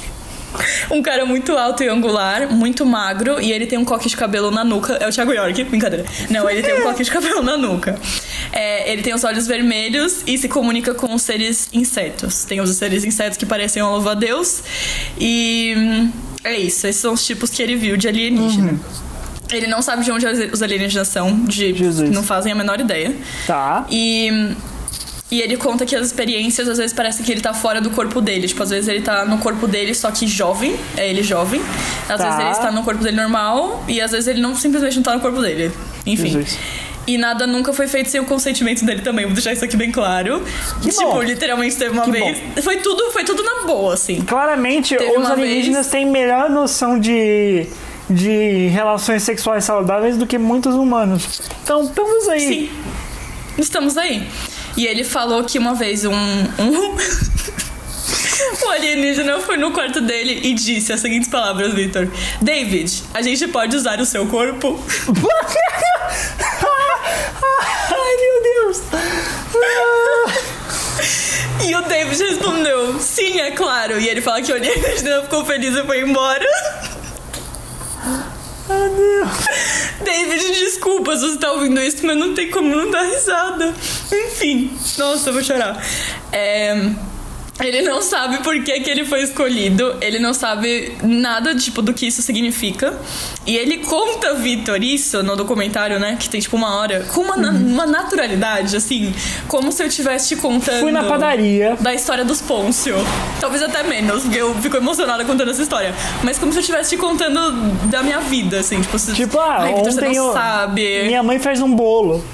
[0.90, 4.50] um cara muito alto e angular, muito magro, e ele tem um coque de cabelo
[4.50, 4.94] na nuca.
[4.94, 6.04] É o Thiago York, brincadeira.
[6.28, 7.98] Não, ele tem um coque de cabelo na nuca.
[8.52, 12.44] É, ele tem os olhos vermelhos e se comunica com os seres insetos.
[12.44, 14.62] Tem os seres insetos que parecem um louva-a-Deus.
[15.18, 16.12] E hum,
[16.44, 18.78] é isso, esses são os tipos que ele viu de alienígena.
[19.50, 22.08] Ele não sabe de onde os alienígenas são, de, Jesus.
[22.10, 23.14] não fazem a menor ideia.
[23.46, 23.84] Tá.
[23.90, 24.54] E,
[25.30, 28.20] e ele conta que as experiências às vezes parece que ele tá fora do corpo
[28.20, 28.48] dele.
[28.48, 30.74] Tipo, às vezes ele tá no corpo dele, só que jovem.
[30.96, 31.60] É ele jovem.
[32.08, 32.24] Às Tá.
[32.24, 33.84] vezes ele está no corpo dele normal.
[33.86, 35.70] E às vezes ele não simplesmente não tá no corpo dele.
[36.04, 36.30] Enfim.
[36.32, 36.58] Jesus.
[37.06, 39.24] E nada nunca foi feito sem o consentimento dele também.
[39.24, 40.44] Vou deixar isso aqui bem claro.
[40.82, 41.22] Que tipo, bom.
[41.22, 42.38] literalmente teve uma Que vez.
[42.62, 44.20] Foi tudo, foi tudo na boa, assim.
[44.20, 47.66] Claramente, Teve os alienígenas têm melhor noção de,
[48.08, 51.40] de relações sexuais saudáveis do que muitos humanos.
[51.64, 52.40] Então, estamos aí.
[52.40, 52.70] Sim.
[53.58, 54.26] Estamos aí.
[54.76, 56.14] E ele falou que uma vez um.
[56.14, 56.96] um...
[58.64, 62.10] O alienígena foi no quarto dele e disse as seguintes palavras, Victor.
[62.40, 64.78] David, a gente pode usar o seu corpo?
[67.92, 68.82] Ai, meu Deus.
[71.66, 74.00] E o David respondeu, sim, é claro.
[74.00, 76.46] E ele fala que o alienígena ficou feliz e foi embora.
[78.88, 79.28] Deus.
[80.04, 83.74] David, desculpa se você tá ouvindo isso, mas não tem como não dar risada.
[84.12, 85.82] Enfim, nossa, eu vou chorar.
[86.32, 86.74] É,
[87.60, 91.92] Ele não sabe por que, que ele foi escolhido, ele não sabe nada, tipo, do
[91.92, 92.94] que isso significa.
[93.46, 96.16] E ele conta, Vitor, isso no documentário, né?
[96.18, 99.12] Que tem, tipo, uma hora, com uma, na- uma naturalidade, assim,
[99.48, 100.80] como se eu estivesse te contando.
[100.80, 101.76] Fui na padaria.
[101.80, 102.94] Da história dos Pôncio.
[103.40, 105.94] Talvez até menos, porque eu fico emocionada contando essa história.
[106.22, 107.50] Mas como se eu estivesse te contando
[107.90, 111.04] da minha vida, assim, tipo, se- Tipo, ah, Ai, você ontem não eu- sabe.
[111.04, 112.24] Minha mãe fez um bolo.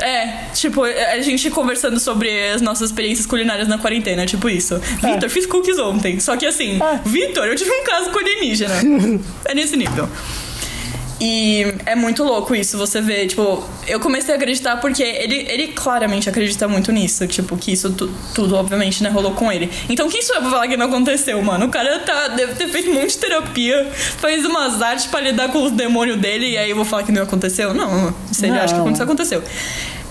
[0.00, 4.78] É, tipo, a gente conversando sobre as nossas experiências culinárias na quarentena, tipo isso.
[4.78, 6.20] Vitor, fiz cookies ontem.
[6.20, 7.00] Só que assim, É.
[7.04, 8.74] Vitor, eu tive um caso com alienígena.
[9.44, 10.08] é nesse nível.
[11.20, 15.68] E é muito louco isso, você vê, tipo, eu comecei a acreditar porque ele, ele
[15.68, 19.68] claramente acredita muito nisso, tipo, que isso tu- tudo, obviamente, né, rolou com ele.
[19.88, 21.66] Então quem sou eu pra falar que não aconteceu, mano?
[21.66, 25.48] O cara tá, deve ter feito um monte de terapia, fez umas artes pra lidar
[25.50, 27.74] com os demônios dele, e aí eu vou falar que não aconteceu?
[27.74, 28.82] Não, se ele acha que Não.
[28.82, 29.42] aconteceu, aconteceu.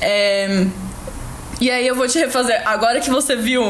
[0.01, 0.65] É,
[1.61, 3.63] E aí eu vou te refazer, agora que você viu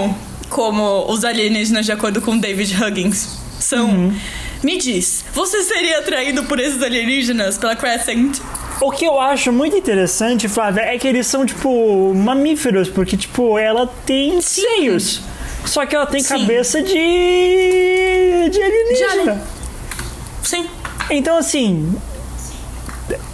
[0.49, 3.85] como os alienígenas, de acordo com David Huggins, são.
[3.89, 4.15] Uhum.
[4.63, 8.39] Me diz, você seria atraído por esses alienígenas pela Crescent?
[8.81, 13.57] O que eu acho muito interessante, Flávia, é que eles são, tipo, mamíferos, porque, tipo,
[13.57, 15.21] ela tem seios.
[15.65, 16.29] Só que ela tem Sim.
[16.39, 18.49] cabeça de.
[18.49, 19.11] de alienígena.
[19.21, 19.41] alien.
[20.43, 20.67] Sim.
[21.09, 21.93] Então, assim.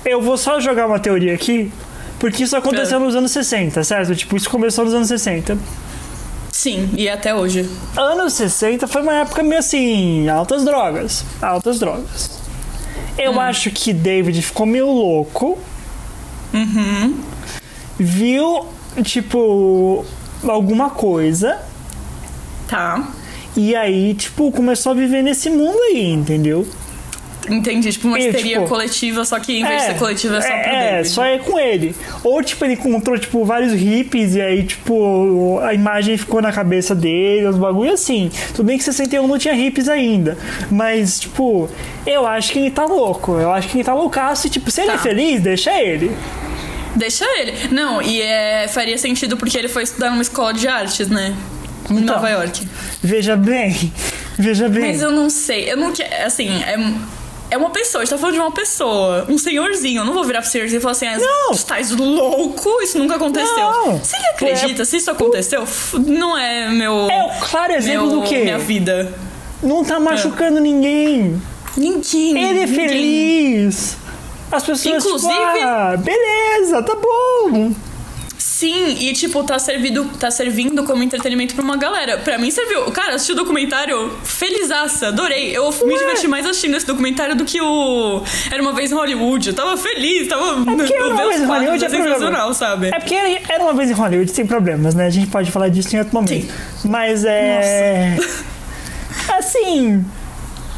[0.05, 1.71] Eu vou só jogar uma teoria aqui,
[2.19, 3.01] porque isso aconteceu É.
[3.01, 4.15] nos anos 60, certo?
[4.15, 5.57] Tipo, isso começou nos anos 60.
[6.53, 7.67] Sim, e até hoje.
[7.97, 11.25] Anos 60 foi uma época meio assim, altas drogas.
[11.41, 12.29] Altas drogas.
[13.17, 15.57] Eu acho que David ficou meio louco.
[17.97, 18.67] Viu,
[19.03, 20.05] tipo,
[20.47, 21.59] alguma coisa.
[22.67, 23.11] Tá.
[23.57, 26.67] E aí, tipo, começou a viver nesse mundo aí, entendeu?
[27.49, 27.91] Entendi.
[27.91, 30.47] Tipo, uma E, histeria tipo, coletiva, só que em vez de ser coletiva é só
[30.47, 31.09] pro é, David.
[31.09, 31.95] só é com ele.
[32.23, 36.95] Ou, tipo, ele encontrou, tipo, vários hippies e aí, tipo, a imagem ficou na cabeça
[36.95, 38.31] dele, os bagulho assim.
[38.55, 40.37] Tudo bem que 61 não tinha hippies ainda.
[40.71, 41.69] Mas, tipo,
[42.05, 43.37] eu acho que ele tá louco.
[43.39, 44.95] Eu acho que ele tá loucaço e, tipo, se ele Tá.
[44.95, 46.11] é feliz, deixa ele.
[46.95, 47.53] Deixa ele.
[47.71, 51.35] Não, e é, faria sentido porque ele foi estudar numa escola de artes, né?
[51.89, 52.15] Em Então.
[52.15, 52.65] Nova York.
[53.01, 53.91] Veja bem.
[54.37, 54.83] Veja bem.
[54.83, 55.71] Mas eu não sei.
[55.71, 56.25] Eu não quero.
[56.25, 56.77] Assim, é.
[57.53, 60.01] É uma pessoa, a gente tá falando de uma pessoa, um senhorzinho.
[60.01, 61.51] Eu não vou virar pro senhorzinho e falar assim, ah, Não.
[61.51, 63.55] estás louco, isso nunca aconteceu.
[63.55, 64.03] Não.
[64.03, 67.07] Se ele acredita, se isso aconteceu, f- não é meu.
[67.11, 68.39] É o claro exemplo meu, do quê?
[68.39, 69.13] Minha vida.
[69.61, 71.39] Não tá machucando ninguém.
[71.77, 72.31] Ninguém.
[72.43, 72.87] Ele é ninguém.
[72.89, 73.97] feliz.
[74.51, 77.71] As pessoas, Inclusive- tipo, ah, beleza, tá bom.
[78.63, 82.19] Sim, e tipo, tá, servido, tá servindo como entretenimento pra uma galera.
[82.19, 82.83] Pra mim serviu.
[82.91, 85.51] Cara, assisti o documentário felizaça, adorei.
[85.51, 85.99] Eu me Ué.
[85.99, 89.49] diverti mais assistindo esse documentário do que o Era uma vez em Hollywood.
[89.49, 90.63] Eu tava feliz, tava.
[90.63, 92.87] porque Era Uma Vez em Hollywood é é sensacional, sabe?
[92.87, 95.07] É porque era uma vez em Hollywood, sem problemas, né?
[95.07, 96.29] A gente pode falar disso em outro momento.
[96.31, 96.49] Sim.
[96.85, 98.15] Mas é.
[99.27, 100.05] Assim.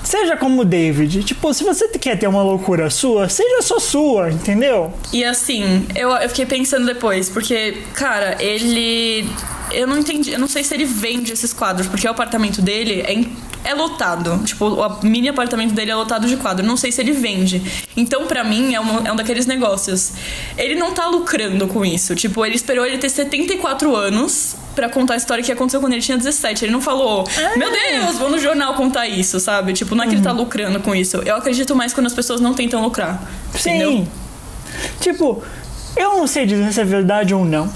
[0.06, 1.24] Seja como o David.
[1.24, 4.94] Tipo, se você quer ter uma loucura sua, seja só sua, entendeu?
[5.12, 9.28] E assim, eu, eu fiquei pensando depois, porque, cara, ele.
[9.72, 13.02] Eu não entendi, eu não sei se ele vende esses quadros, porque o apartamento dele
[13.02, 14.44] é, é lotado.
[14.46, 16.64] Tipo, o mini apartamento dele é lotado de quadro.
[16.64, 17.60] Não sei se ele vende.
[17.98, 20.14] Então, pra mim, é um, é um daqueles negócios.
[20.56, 22.14] Ele não tá lucrando com isso.
[22.14, 26.02] Tipo, ele esperou ele ter 74 anos pra contar a história que aconteceu quando ele
[26.02, 26.66] tinha 17.
[26.66, 27.26] Ele não falou,
[27.58, 29.74] meu Deus, vou no jornal contar isso, sabe?
[29.74, 31.18] Tipo, não é que ele tá lucrando com isso.
[31.26, 33.22] Eu acredito mais quando as pessoas não tentam lucrar.
[33.58, 33.90] Entendeu?
[33.92, 34.08] Sim.
[35.00, 35.42] Tipo,
[35.96, 37.72] eu não sei dizer se é verdade ou não.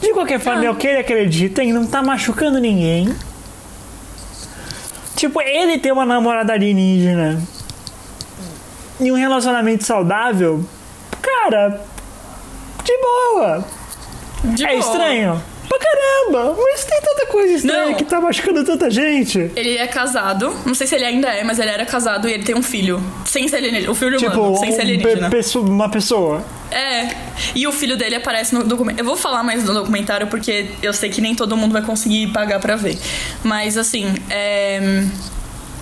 [0.00, 0.66] De qualquer forma, Ah.
[0.66, 3.14] é o que ele acredita e não tá machucando ninguém.
[5.14, 7.40] Tipo, ele tem uma namorada alienígena
[9.00, 10.62] e um relacionamento saudável,
[11.22, 11.80] cara,
[12.84, 13.64] de boa.
[14.44, 14.78] De é boa.
[14.78, 15.42] estranho?
[15.68, 16.56] Pra caramba!
[16.62, 17.94] Mas tem tanta coisa estranha Não.
[17.94, 19.50] que tá machucando tanta gente.
[19.56, 22.44] Ele é casado, não sei se ele ainda é, mas ele era casado e ele
[22.44, 23.02] tem um filho.
[23.24, 23.90] Sem ser alienígena.
[23.90, 25.30] O filho Tipo, humano, sem ser um alienígena.
[25.30, 26.44] pe- pesso- uma pessoa.
[26.70, 27.08] É.
[27.54, 29.00] E o filho dele aparece no documentário.
[29.02, 32.28] Eu vou falar mais do documentário porque eu sei que nem todo mundo vai conseguir
[32.28, 32.98] pagar pra ver.
[33.44, 35.04] Mas assim, é.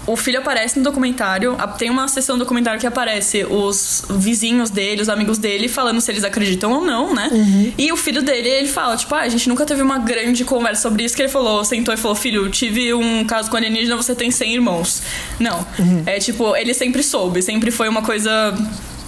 [0.07, 1.57] O filho aparece no documentário.
[1.79, 6.11] Tem uma sessão do documentário que aparece os vizinhos dele, os amigos dele, falando se
[6.11, 7.31] eles acreditam ou não, né?
[7.79, 10.83] E o filho dele, ele fala, tipo, ah, a gente nunca teve uma grande conversa
[10.83, 11.17] sobre isso.
[11.17, 14.55] Que ele falou, sentou e falou, filho, tive um caso com alienígena, você tem 100
[14.55, 15.03] irmãos.
[15.39, 15.67] Não.
[16.07, 18.55] É tipo, ele sempre soube, sempre foi uma coisa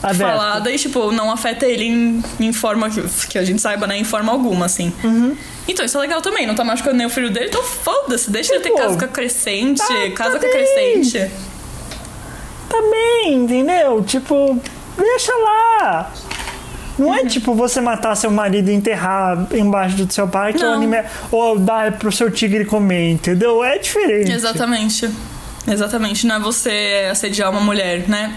[0.02, 0.24] Aberta.
[0.32, 3.96] falada e, tipo, não afeta ele em, em forma que, que a gente saiba, né?
[3.96, 4.92] Em forma alguma, assim.
[5.68, 8.54] Então, isso é legal também, não tá machucando nem o filho dele, então foda-se, deixa
[8.54, 11.30] ele ter Tipo, casa com a crescente, tá- casa tá com a crescente.
[12.68, 14.02] Também, entendeu?
[14.04, 14.60] Tipo,
[14.96, 16.12] deixa lá.
[16.98, 17.14] Não Uhum.
[17.14, 20.76] é tipo você matar seu marido e enterrar embaixo do seu parque ou, Não.
[20.78, 23.62] anime- ou dar pro seu tigre comer, entendeu?
[23.62, 24.32] É diferente.
[24.32, 25.10] Exatamente.
[25.68, 28.36] Exatamente, não é você assediar uma mulher, né?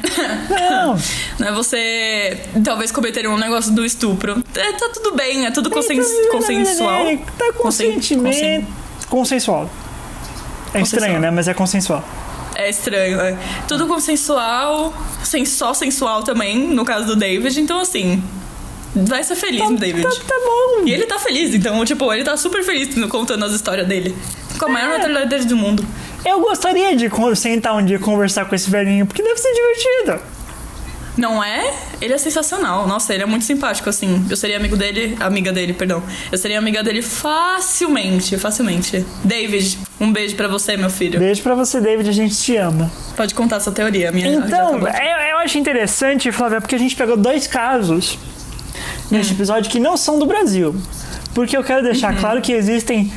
[0.50, 0.98] Não.
[1.39, 4.44] Não é você talvez cometer um negócio do estupro.
[4.56, 7.06] É, tá tudo bem, é tudo consen consensual.
[7.38, 8.68] Tá Consen- consentimento.
[9.10, 9.70] Consensual.
[10.74, 11.32] É estranho, né?
[11.32, 12.04] Mas é consensual.
[12.56, 13.38] É estranho, é.
[13.68, 17.60] Tudo consensual, sem, só sensual também, no caso do David.
[17.62, 18.22] Então, assim,
[18.96, 20.04] vai ser feliz, David.
[20.04, 20.86] Tá, tá bom.
[20.86, 24.15] E ele tá feliz, então, tipo, ele tá super feliz contando as histórias dele.
[24.58, 25.86] Com a maior naturalidade do mundo.
[26.25, 30.21] Eu gostaria de sentar um dia e conversar com esse velhinho, porque deve ser divertido.
[31.17, 31.73] Não é?
[31.99, 32.88] Ele é sensacional.
[32.88, 34.25] Nossa, ele é muito simpático, assim.
[34.29, 36.01] Eu seria amigo dele, amiga dele, perdão.
[36.32, 39.05] Eu seria amiga dele facilmente, facilmente.
[39.23, 41.19] David, um beijo pra você, meu filho.
[41.19, 42.89] Beijo pra você, David, a gente te ama.
[43.17, 44.88] Pode contar sua teoria, minha Então, acabou.
[44.88, 48.17] é- eu acho interessante, Flávia, porque a gente pegou dois casos
[49.12, 50.73] neste episódio que não são do Brasil.
[51.34, 53.12] Porque eu quero deixar claro que existem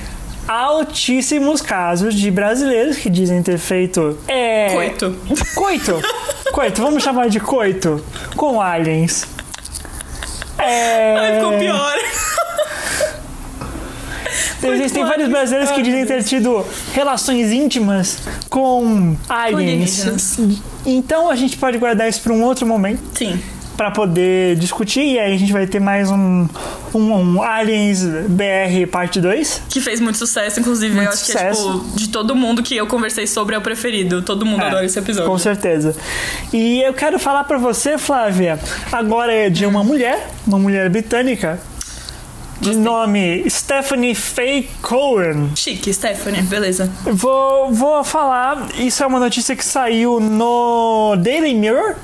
[0.48, 4.18] altíssimos casos de brasileiros que dizem ter feito.
[4.28, 5.16] É, Coito.
[5.54, 6.02] Coito.
[6.52, 8.04] Coito, vamos chamar de coito.
[8.36, 9.26] Com aliens.
[10.58, 11.94] É, Ai, ficou pior.
[14.62, 19.54] Existem vários brasileiros que dizem ter tido relações íntimas com aliens.
[20.08, 20.38] alienígenas.
[20.86, 23.00] Então a gente pode guardar isso para um outro momento.
[23.18, 23.40] Sim.
[23.82, 26.46] Pra poder discutir e aí a gente vai ter mais um,
[26.94, 29.62] um, um Aliens BR parte 2.
[29.68, 30.94] Que fez muito sucesso, inclusive.
[30.94, 31.62] Muito eu acho sucesso.
[31.64, 34.22] que é, tipo, de todo mundo que eu conversei sobre é o preferido.
[34.22, 35.28] Todo mundo É, adora esse episódio.
[35.28, 35.96] Com certeza.
[36.52, 38.56] E eu quero falar pra você, Flávia,
[38.92, 41.60] agora é de uma mulher, uma mulher britânica,
[42.60, 45.50] de nome Stephanie Faye Cohen.
[45.56, 46.88] Chique, Stephanie, beleza.
[47.04, 51.96] Vou, vou falar, isso é uma notícia que saiu no Daily Mirror,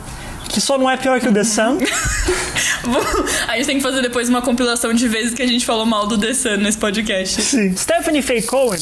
[0.48, 1.78] que só não é pior que o The Sun.
[3.46, 6.06] A gente tem que fazer depois uma compilação de vezes que a gente falou mal
[6.06, 7.42] do The Sun nesse podcast.
[7.42, 7.76] Sim.
[7.76, 8.80] Stephanie Faye Cohen,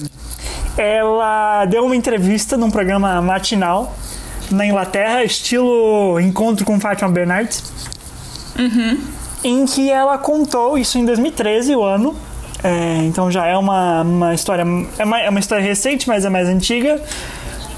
[0.77, 3.97] ela deu uma entrevista num programa matinal
[4.51, 7.65] na Inglaterra, estilo Encontro com Fátima Bernardes,
[9.43, 12.17] em que ela contou, isso em 2013, o ano,
[12.63, 14.63] é, então já é uma, uma história,
[14.99, 17.01] é uma, é uma história recente, mas é mais antiga,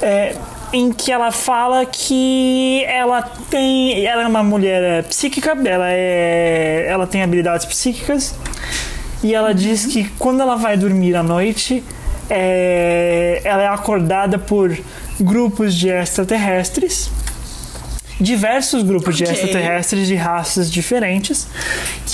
[0.01, 0.37] é,
[0.73, 6.87] em que ela fala que ela tem, ela é uma mulher é, psíquica, ela, é,
[6.89, 8.35] ela tem habilidades psíquicas,
[9.23, 11.83] e ela diz que quando ela vai dormir à noite,
[12.31, 14.77] é, ela é acordada por
[15.21, 17.11] grupos de extraterrestres
[18.21, 19.35] diversos grupos de Ok.
[19.35, 21.47] extraterrestres de raças diferentes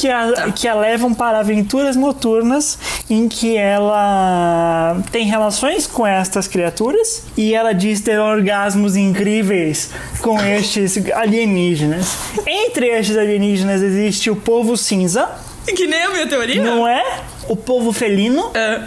[0.04, 2.78] que a, que a levam para aventuras noturnas
[3.08, 9.88] em que ela tem relações com estas criaturas e ela diz ter orgasmos incríveis
[10.20, 12.18] com estes alienígenas.
[12.46, 15.26] Entre estes alienígenas existe o povo cinza,
[15.74, 16.62] Que nem a minha teoria?
[16.62, 17.02] não é?
[17.48, 18.80] O povo felino, É.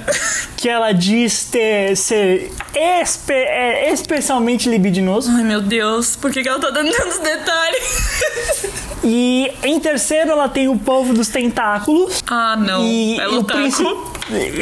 [0.57, 2.51] que ela diz ter ser
[3.01, 5.31] espe- é, especialmente libidinoso.
[5.31, 6.15] Ai, meu Deus.
[6.15, 7.83] Por que, que ela tá dando tantos detalhes?
[9.03, 12.23] E em terceiro ela tem o povo dos tentáculos.
[12.27, 12.83] ah, não.
[12.85, 14.11] E, Ela é o otaku.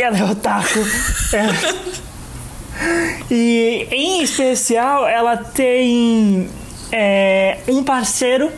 [0.02, 0.80] Ela é otaku.
[1.34, 1.96] É.
[3.32, 6.50] E em especial ela tem
[6.92, 8.52] é, um parceiro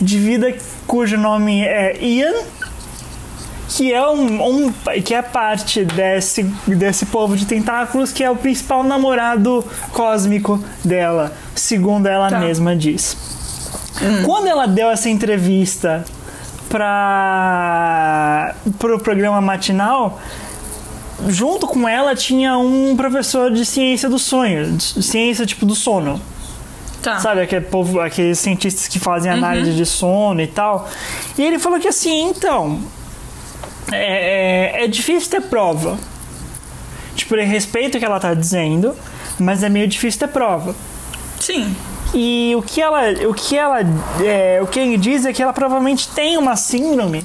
[0.00, 0.54] de vida
[0.86, 2.34] cujo nome é Ian.
[3.78, 4.72] Que é, um, um-
[5.04, 11.32] que é parte desse, desse povo de tentáculos, que é o principal namorado cósmico dela,
[11.54, 12.40] segundo ela Tá.
[12.40, 13.16] mesma diz.
[14.26, 16.04] Quando ela deu essa entrevista
[16.68, 20.20] para o programa matinal,
[21.28, 26.20] junto com ela tinha um professor de ciência do sonho, de ciência tipo do sono.
[27.02, 27.20] Tá.
[27.20, 30.88] Sabe, aquele povo, aqueles cientistas que fazem análise de sono e tal.
[31.38, 32.80] E ele falou que assim, então,
[33.92, 35.98] é, é, é difícil ter prova.
[37.14, 38.94] Tipo, ele respeita o que ela tá dizendo,
[39.38, 40.74] mas é meio difícil ter prova.
[41.40, 41.74] Sim.
[42.14, 43.80] E o que ela, o que ela,
[44.24, 47.24] é, o que ele diz é que ela provavelmente tem uma síndrome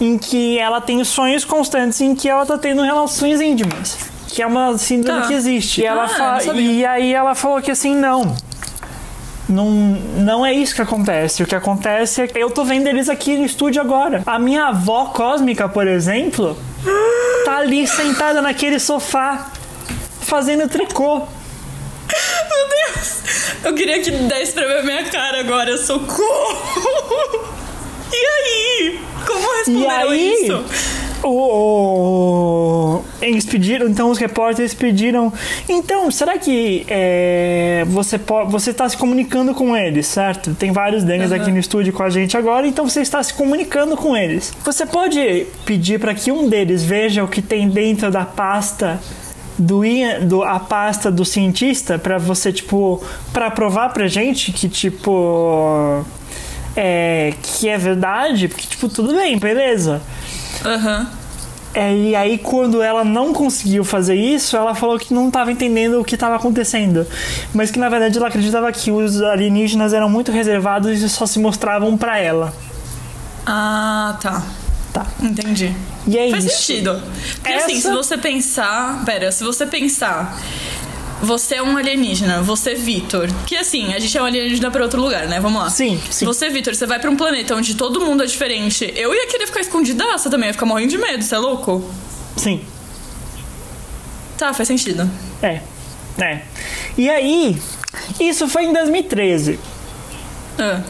[0.00, 3.96] em que ela tem sonhos constantes em que ela tá tendo relações íntimas,
[4.28, 5.26] que é uma síndrome Tá.
[5.28, 5.80] que existe.
[5.80, 6.72] E ela Ah, fa- não sabia.
[6.72, 8.34] e aí ela falou que assim não.
[9.52, 11.42] Não, não é isso que acontece.
[11.42, 14.22] O que acontece é que eu tô vendo eles aqui no estúdio agora.
[14.26, 16.56] A minha avó cósmica, por exemplo,
[17.44, 19.50] tá ali sentada naquele sofá
[20.20, 21.18] fazendo tricô.
[21.18, 23.22] Meu Deus.
[23.64, 25.76] Eu queria que desse pra ver a minha cara agora.
[25.76, 27.52] Socorro.
[28.14, 29.00] E aí?
[29.26, 30.64] Como E responderam aí, isso?
[31.24, 35.32] O, eles pediram, então os repórteres pediram,
[35.68, 40.54] então, será que é, você você está se comunicando com eles, certo?
[40.54, 41.40] Tem vários deles Aham.
[41.40, 44.52] aqui no estúdio com a gente agora, então você está se comunicando com eles.
[44.64, 49.00] Você pode pedir para que um deles veja o que tem dentro da pasta
[49.58, 49.82] do,
[50.22, 53.02] do a pasta do cientista para você tipo
[53.32, 56.04] para provar pra gente que tipo
[56.76, 60.00] é, que é verdade, porque tipo tudo bem, beleza.
[60.64, 61.10] Aham.
[61.74, 65.98] É, e aí, quando ela não conseguiu fazer isso, ela falou que não estava entendendo
[66.00, 67.06] o que estava acontecendo.
[67.54, 71.38] Mas que na verdade ela acreditava que os alienígenas eram muito reservados e só se
[71.38, 72.52] mostravam pra ela.
[73.46, 74.42] Ah, tá.
[74.92, 75.06] Tá.
[75.22, 75.74] Entendi.
[76.06, 76.56] E é Faz isso.
[76.64, 77.00] sentido.
[77.36, 79.02] Porque assim, Essa- se você pensar.
[79.06, 80.38] Pera, se você pensar.
[81.22, 83.28] Você é um alienígena, você, Vitor.
[83.46, 85.38] Que assim, a gente é um alienígena pra outro lugar, né?
[85.38, 85.70] Vamos lá.
[85.70, 86.24] Sim, sim.
[86.24, 88.92] Você, Vitor, você vai pra um planeta onde todo mundo é diferente.
[88.96, 91.88] Eu ia querer ficar escondidaça também, ia ficar morrendo de medo, você é louco?
[92.36, 92.60] Sim.
[94.36, 95.08] Tá, faz sentido.
[95.40, 95.60] É.
[96.20, 96.40] É.
[96.98, 97.56] E aí,
[98.18, 99.60] isso foi em 2013.
[100.58, 100.82] Ah.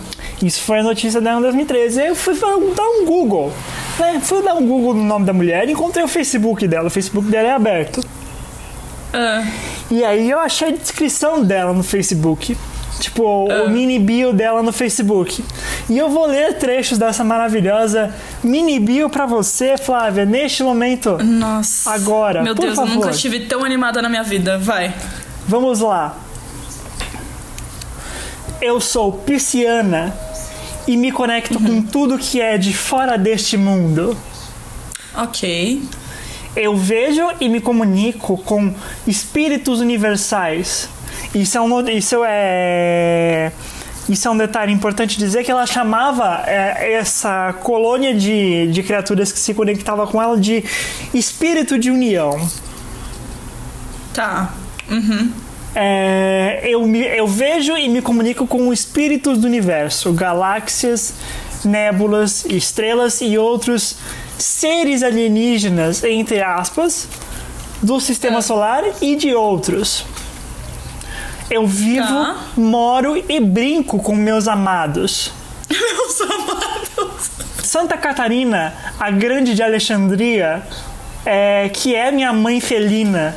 [0.43, 2.01] Isso foi a notícia dela em 2013.
[2.01, 3.53] Aí eu fui dar um Google.
[3.99, 4.18] Né?
[4.24, 6.87] Fui dar um Google no nome da mulher e encontrei o Facebook dela.
[6.87, 8.03] O Facebook dela é aberto.
[9.12, 9.44] Ah.
[9.90, 12.56] E aí eu achei a descrição dela no Facebook.
[13.00, 15.44] Tipo, o mini bio dela no Facebook.
[15.90, 21.18] E eu vou ler trechos dessa maravilhosa mini bio pra você, Flávia, neste momento.
[21.18, 21.90] Nossa.
[21.90, 22.94] Agora, Meu Deus, eu favor.
[22.94, 24.56] nunca estive tão animada na minha vida.
[24.56, 24.94] Vai.
[25.48, 26.16] Vamos lá.
[28.60, 30.14] Eu sou pisciana
[30.86, 34.16] e me conecto com tudo que é de fora deste mundo.
[35.16, 35.82] Ok.
[36.55, 38.74] Eu vejo e me comunico com
[39.07, 40.88] espíritos universais.
[41.34, 43.50] Isso é um, isso é,
[44.09, 49.32] isso é um detalhe importante dizer que ela chamava é, essa colônia de, de criaturas
[49.32, 50.62] que se conectava com ela de
[51.14, 52.48] espírito de união.
[54.12, 54.53] Tá.
[54.90, 55.32] Uhum.
[55.74, 61.14] É, eu, me- eu vejo e me comunico com espíritos do universo, galáxias,
[61.64, 63.96] nébulas, estrelas e outros
[64.43, 67.09] seres alienígenas, entre aspas,
[67.82, 70.05] do sistema solar e de outros.
[71.51, 72.36] Eu vivo, Tá.
[72.57, 75.32] moro e brinco com meus amados.
[75.68, 77.30] Meus amados.
[77.62, 80.62] Santa Catarina, a grande de Alexandria,
[81.24, 83.34] é, que é minha mãe felina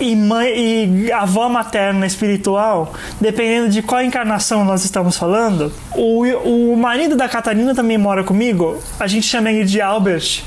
[0.00, 5.72] e, mãe, e avó materna espiritual, dependendo de qual encarnação nós estamos falando.
[5.94, 6.24] O,
[6.72, 8.82] o marido da Catarina também mora comigo.
[8.98, 10.42] A gente chama ele de Albert.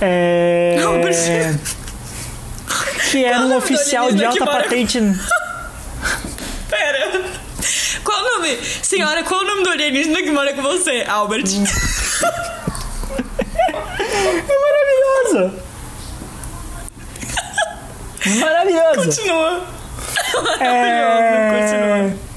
[0.00, 1.58] É, Albert.
[3.10, 4.98] que era Qual é o um oficial de alienígena que alta mora patente.
[8.48, 8.58] nome?
[8.82, 11.04] Senhora, qual o nome do alienígena que mora com você?
[11.06, 11.44] Albert.
[14.10, 15.67] É maravilhoso!
[18.26, 19.04] Maravilhoso!
[19.04, 19.64] Continua.
[20.60, 22.12] É...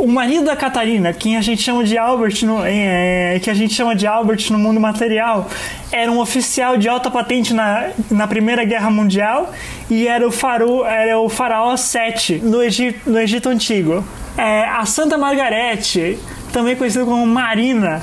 [0.00, 3.74] O marido da Catarina, quem a gente chama de Albert, no, é, que a gente
[3.74, 5.46] chama de Albert no mundo material,
[5.92, 9.52] era um oficial de alta patente na, na Primeira Guerra Mundial
[9.90, 14.02] e era o, faru, era o faraó Sete no Egito, no Egito Antigo.
[14.38, 16.18] É, a Santa Margarete,
[16.50, 18.00] também conhecida como Marina,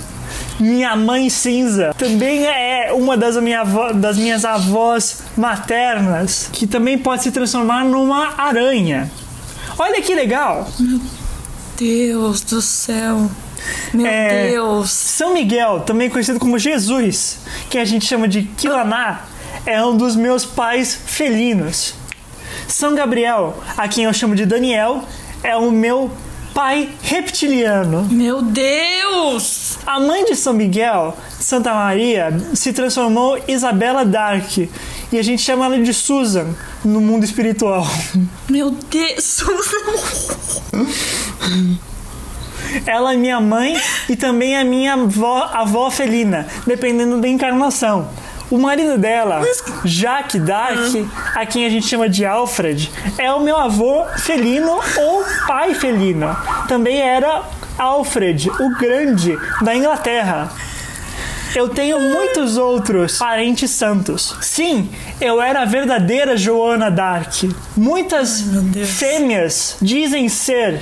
[0.60, 6.97] minha mãe cinza também é uma das, minha avó, das minhas avós maternas, que também
[6.97, 9.10] pode se transformar numa aranha.
[9.78, 10.68] Olha que legal!
[11.78, 13.30] Deus do céu.
[13.93, 14.89] Meu É, Deus.
[14.89, 17.39] São Miguel, também conhecido como Jesus,
[17.70, 19.22] que a gente chama de Quilaná,
[19.66, 21.93] é um dos meus pais felinos.
[22.68, 25.03] São Gabriel, a quem eu chamo de Daniel,
[25.43, 26.12] é o meu
[26.58, 28.08] pai reptiliano.
[28.10, 29.78] Meu Deus.
[29.86, 34.58] A mãe de São Miguel, Santa Maria, se transformou Isabela Dark.
[35.12, 36.47] E a gente chama ela de Susan
[36.84, 37.88] no mundo espiritual.
[38.49, 39.43] Meu Deus.
[42.88, 43.80] Ela é minha mãe
[44.10, 48.10] e também é minha avó, avó felina, dependendo da encarnação.
[48.49, 49.41] O marido dela,
[49.83, 50.77] Jacques Dark,
[51.35, 56.35] a quem a gente chama de Alfred, é o meu avô felino ou pai felino.
[56.67, 57.43] Também era
[57.77, 60.49] Alfred, o Grande, da Inglaterra.
[61.53, 64.35] Eu tenho muitos outros parentes santos.
[64.41, 64.89] Sim,
[65.19, 67.43] eu era a verdadeira Joana Dark.
[67.75, 68.89] Muitas Deus.
[68.91, 70.81] fêmeas dizem ser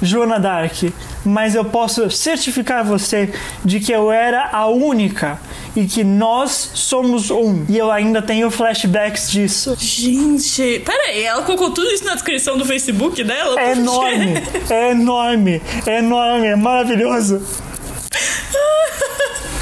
[0.00, 0.82] Joana Dark,
[1.24, 3.32] mas eu posso certificar você
[3.64, 5.38] de que eu era a única
[5.74, 7.64] e que nós somos um.
[7.68, 9.74] E eu ainda tenho flashbacks disso.
[9.78, 13.60] Gente, pera aí, ela colocou tudo isso na descrição do Facebook dela?
[13.60, 14.34] É enorme,
[14.70, 17.42] é enorme, é enorme, é maravilhoso.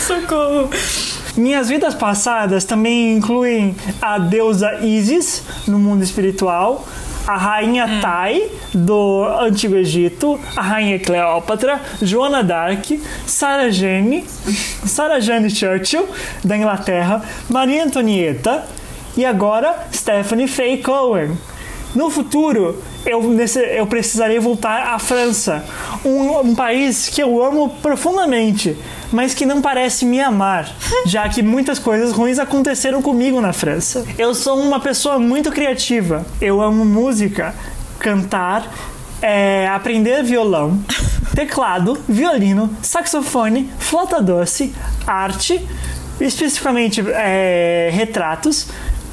[0.07, 0.71] Socorro.
[1.37, 6.87] Minhas vidas passadas também incluem a deusa Isis no mundo espiritual,
[7.27, 12.87] a rainha Tai do Antigo Egito, a rainha Cleópatra, Joana Dark,
[13.27, 14.25] Sarah Jane,
[14.87, 16.09] Sarah Jane Churchill
[16.45, 18.65] da Inglaterra, Maria Antonieta
[19.17, 21.37] e agora Stephanie Faye Cohen.
[21.95, 25.65] No futuro, eu, nesse- eu precisarei voltar à França,
[26.05, 28.77] um, um país que eu amo profundamente,
[29.11, 30.71] mas que não parece me amar,
[31.05, 34.05] já que muitas coisas ruins aconteceram comigo na França.
[34.17, 36.25] Eu sou uma pessoa muito criativa.
[36.41, 37.55] Eu amo música,
[37.99, 38.73] cantar,
[39.21, 40.79] é, aprender violão,
[41.35, 44.73] teclado, violino, saxofone, flauta doce,
[45.07, 45.61] arte,
[46.21, 48.69] especificamente é, retratos,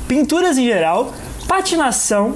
[0.08, 1.14] pinturas em geral,
[1.48, 2.36] patinação.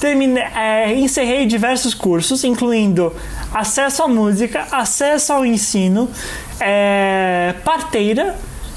[0.00, 3.12] Termine, é, encerrei diversos cursos, incluindo
[3.52, 6.08] acesso à música, acesso ao ensino,
[6.60, 8.36] é, parteira,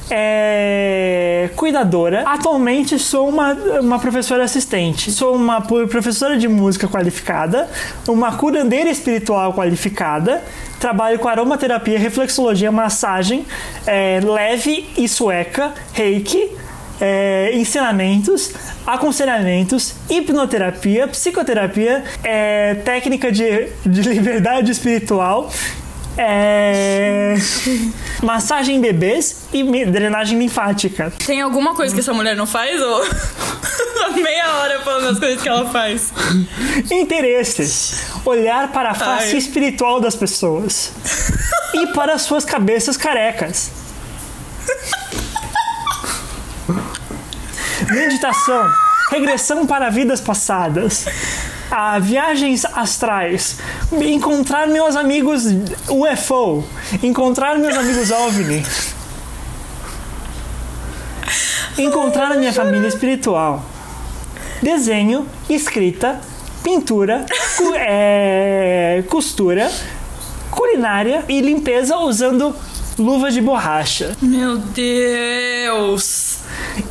[0.10, 2.24] é, cuidadora.
[2.26, 5.12] Atualmente sou uma, uma professora assistente.
[5.12, 7.70] Sou uma professora de música qualificada,
[8.08, 10.42] uma curandeira espiritual qualificada.
[10.80, 13.46] Trabalho com aromaterapia, reflexologia, massagem
[13.86, 16.50] é, leve e sueca, reiki,
[17.00, 18.52] é, ensinamentos,
[18.86, 25.50] aconselhamentos, hipnoterapia, psicoterapia, é, técnica de, de liberdade espiritual,
[26.18, 27.36] é,
[28.22, 31.14] massagem em bebês e drenagem linfática.
[31.26, 32.82] Tem alguma coisa que essa mulher não faz?
[32.82, 33.06] Ou
[34.22, 36.12] meia hora falando as coisas que ela faz?
[36.92, 38.04] Interesses.
[38.26, 39.38] Olhar para a face Ai.
[39.38, 40.92] espiritual das pessoas.
[41.74, 43.72] e para as suas cabeças carecas.
[47.92, 48.70] Meditação.
[49.10, 51.06] Regressão para vidas passadas.
[51.72, 53.58] Ah, viagens astrais.
[53.92, 55.44] Encontrar meus amigos
[55.90, 56.64] UFO.
[57.02, 58.64] Encontrar meus amigos OVNI.
[61.78, 63.64] Encontrar a minha família espiritual
[64.62, 66.20] desenho, escrita,
[66.62, 67.26] pintura,
[67.56, 69.72] cu- é, costura,
[70.52, 72.54] culinária e limpeza usando
[72.98, 74.18] luvas de borracha.
[74.22, 76.29] Meu Deus!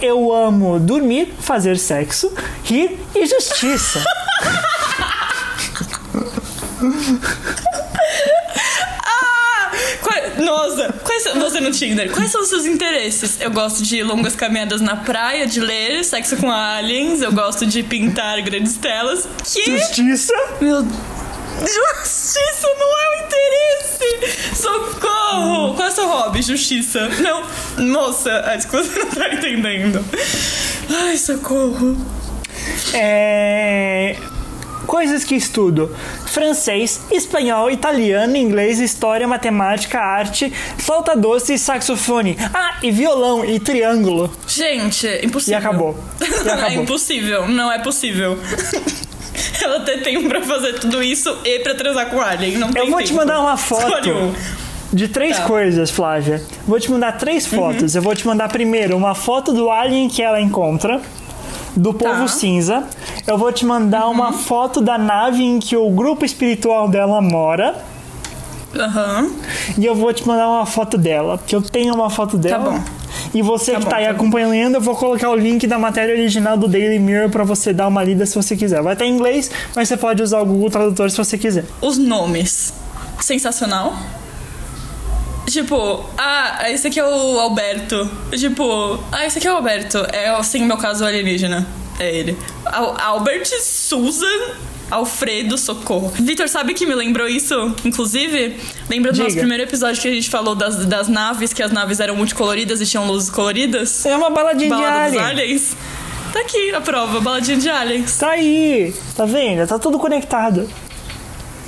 [0.01, 2.33] Eu amo dormir, fazer sexo,
[2.65, 4.03] rir e justiça.
[9.05, 9.71] Ah!
[10.39, 13.41] Nossa, quais você no Tinder, quais são os seus interesses?
[13.41, 17.83] Eu gosto de longas caminhadas na praia, de ler, sexo com aliens, eu gosto de
[17.83, 19.29] pintar grandes telas.
[19.45, 19.79] Que?
[19.79, 20.33] Justiça?
[20.61, 20.87] Meu
[21.61, 24.55] Justiça não é o interesse!
[24.55, 25.75] Socorro!
[25.75, 26.43] Qual é o seu hobby?
[26.43, 27.09] Justiça.
[27.21, 27.43] Não,
[27.87, 30.05] moça, acho que você não tá entendendo.
[30.91, 31.97] Ai, socorro.
[32.95, 34.17] É,
[34.87, 35.95] Coisas que estudo.
[36.27, 42.39] francês, espanhol, italiano, inglês, história, matemática, arte, flauta doce e saxofone.
[42.55, 44.33] Ah, e violão e triângulo.
[44.47, 45.59] Gente, E impossível.
[45.59, 46.05] acabou.
[46.21, 46.83] E é acabou.
[46.83, 48.39] impossível, não é possível.
[49.65, 52.59] Ela tem tempo pra fazer tudo isso e pra transar com o alien.
[52.59, 53.17] Não tem Eu vou te tempo.
[53.19, 54.35] mandar uma foto um.
[54.93, 55.45] de três Tá.
[55.45, 56.43] coisas, Flávia.
[56.67, 57.95] Vou te mandar três fotos.
[57.95, 61.01] Eu vou te mandar primeiro uma foto do alien que ela encontra,
[61.77, 62.29] do povo Tá.
[62.29, 62.85] cinza.
[63.27, 67.75] Eu vou te mandar uma foto da nave em que o grupo espiritual dela mora.
[68.75, 69.31] Aham.
[69.79, 72.71] E eu vou te mandar uma foto dela, porque eu tenho uma foto dela.
[72.71, 72.83] bom.
[73.35, 74.17] E você Tá que bom, tá aí tá bom.
[74.19, 77.89] acompanhando, eu vou colocar o link da matéria original do Daily Mirror pra você dar
[77.89, 78.83] uma lida se você quiser.
[78.83, 81.65] Vai estar em inglês, mas você pode usar o Google Tradutor se você quiser.
[81.81, 82.73] Os nomes.
[83.21, 83.97] Sensacional.
[85.47, 88.09] Tipo, ah, esse aqui é o Alberto.
[88.33, 89.99] Tipo, ah, esse aqui é o Alberto.
[90.13, 91.67] É, assim, no meu caso, alienígena.
[91.99, 92.37] É ele.
[92.67, 94.27] Al- Albert, Susan,
[94.91, 96.13] Alfredo, socorro.
[96.15, 97.75] Vitor, sabe que me lembrou isso?
[97.85, 98.57] Inclusive,
[98.89, 99.41] lembra do nosso Diga.
[99.41, 102.87] primeiro episódio que a gente falou das, das naves, que as naves eram multicoloridas e
[102.87, 104.05] tinham luzes coloridas?
[104.07, 105.43] É uma baladinha Balada de alien.
[105.43, 105.77] aliens.
[106.33, 108.17] Tá aqui a prova, baladinha de aliens.
[108.17, 109.67] Tá aí, tá vendo?
[109.67, 110.69] Tá tudo conectado.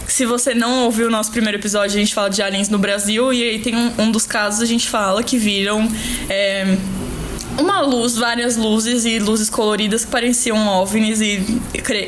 [0.07, 3.33] Se você não ouviu o nosso primeiro episódio, a gente fala de aliens no Brasil
[3.33, 5.89] e aí tem um, um dos casos a gente fala que viram
[6.29, 6.77] é,
[7.91, 11.61] luz, várias luzes e luzes coloridas que pareciam OVNIs e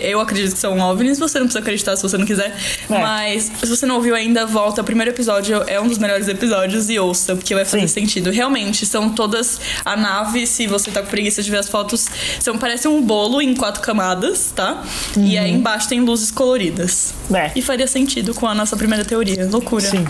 [0.03, 2.57] eu acredito que são OVNIs, você não precisa acreditar se você não quiser,
[2.89, 2.99] É.
[2.99, 4.81] mas se você não ouviu ainda, volta.
[4.81, 8.01] O primeiro episódio é um dos melhores episódios e ouça, porque vai fazer Sim.
[8.03, 8.31] sentido.
[8.31, 12.09] Realmente, são todas a nave, se você tá com preguiça de ver as fotos,
[12.41, 14.83] são, parece um bolo em quatro camadas, tá?
[15.17, 17.15] E aí embaixo tem luzes coloridas.
[17.35, 17.51] É.
[17.57, 19.49] E faria sentido com a nossa primeira teoria.
[19.51, 19.85] Loucura.
[19.89, 20.07] Sim.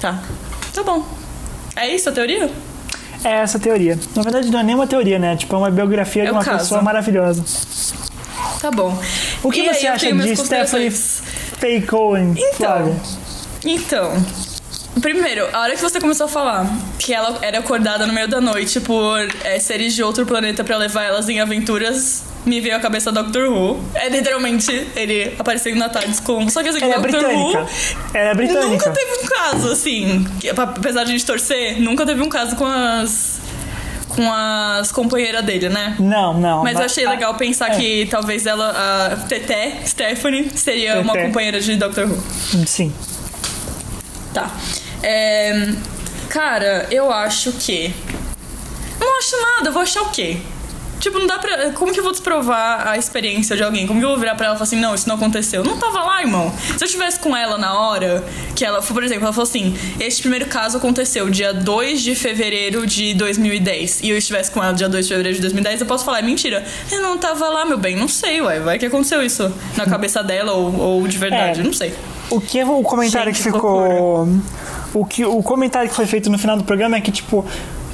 [0.00, 0.22] Tá.
[0.74, 1.06] Tá bom.
[1.76, 2.50] É isso a teoria?
[3.24, 3.98] É essa teoria.
[4.14, 5.36] Na verdade, não é nem uma teoria, né?
[5.36, 6.58] Tipo, é uma biografia É de uma caso.
[6.58, 7.44] pessoa maravilhosa.
[8.60, 8.96] Tá bom.
[9.42, 10.90] O que E você acha de Stephanie.
[10.90, 12.94] Faye Cohen, Flávia?
[13.64, 14.12] Então.
[14.12, 14.24] Então.
[15.00, 16.66] Primeiro, a hora que você começou a falar
[16.98, 20.76] que ela era acordada no meio da noite por é, seres de outro planeta pra
[20.76, 23.82] levar elas em aventuras, me veio à cabeça Doctor Who.
[23.94, 26.48] É literalmente ele aparecendo na tarde com.
[26.48, 27.60] Só que assim, Ela é Doctor britânica.
[27.60, 27.68] Who.
[28.14, 28.66] Ela é britânica.
[28.66, 32.56] Nunca teve um caso, assim, que, apesar de a gente torcer, nunca teve um caso
[32.56, 33.40] com as.
[34.08, 35.96] com as companheiras dele, né?
[35.98, 36.62] Não, não.
[36.62, 37.76] Mas eu achei ah, legal pensar é.
[37.76, 42.22] que talvez ela, a Teté, Stephanie, seria uma companheira de Doctor Who.
[42.66, 42.92] Sim.
[44.32, 44.50] Tá.
[45.02, 45.72] É,
[46.28, 47.94] cara, eu acho que.
[49.00, 50.38] Não acho nada, eu vou achar o quê?
[51.08, 51.70] Tipo, não dá pra.
[51.72, 53.86] Como que eu vou desprovar a experiência de alguém?
[53.86, 55.62] Como que eu vou virar pra ela e falar assim, não, isso não aconteceu?
[55.62, 56.52] Eu não tava lá, irmão.
[56.76, 58.22] Se eu estivesse com ela na hora,
[58.54, 62.86] que ela, por exemplo, ela falou assim: este primeiro caso aconteceu dia 2 de fevereiro
[62.86, 64.02] de 2010.
[64.02, 66.22] E eu estivesse com ela dia 2 de fevereiro de 2010, eu posso falar, é
[66.22, 66.62] mentira.
[66.92, 68.60] Eu não tava lá, meu bem, não sei, ué.
[68.60, 71.62] Vai que aconteceu isso na cabeça dela ou, ou de verdade, É.
[71.62, 71.94] não sei.
[72.30, 74.28] O que o comentário Gente, que ficou.
[74.92, 77.44] O, que, o comentário que foi feito no final do programa é que, tipo,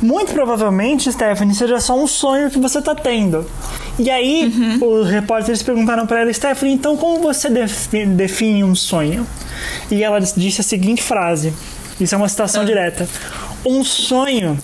[0.04, 3.44] muito provavelmente, Stephanie, seja só um sonho que você tá tendo.
[3.98, 5.00] E aí, Uhum.
[5.00, 9.26] os repórteres perguntaram pra ela, Stephanie, então como você defi- define um sonho?
[9.90, 11.52] E ela disse a seguinte frase:
[11.98, 12.64] Isso é uma citação Ah.
[12.64, 13.08] direta.
[13.64, 14.58] Um sonho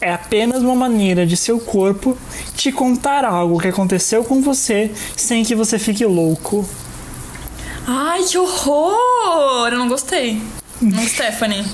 [0.00, 2.16] é apenas uma maneira de seu corpo
[2.56, 6.66] te contar algo que aconteceu com você sem que você fique louco.
[7.86, 9.68] Ai, que horror!
[9.70, 10.40] Eu não gostei.
[10.80, 11.64] Não, Stephanie.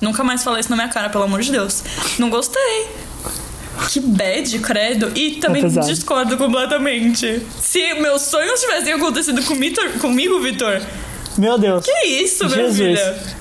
[0.00, 1.82] Nunca mais falei isso na minha cara, pelo amor de Deus.
[2.18, 2.88] Não gostei.
[3.90, 5.12] Que bad, credo.
[5.14, 5.86] E também pesado.
[5.86, 7.42] discordo completamente.
[7.60, 10.80] Se meus sonhos tivessem acontecido com Vitor- comigo, Vitor,
[11.36, 11.84] Meu Deus.
[11.84, 12.98] que isso, minha Jesus.
[12.98, 13.35] filha?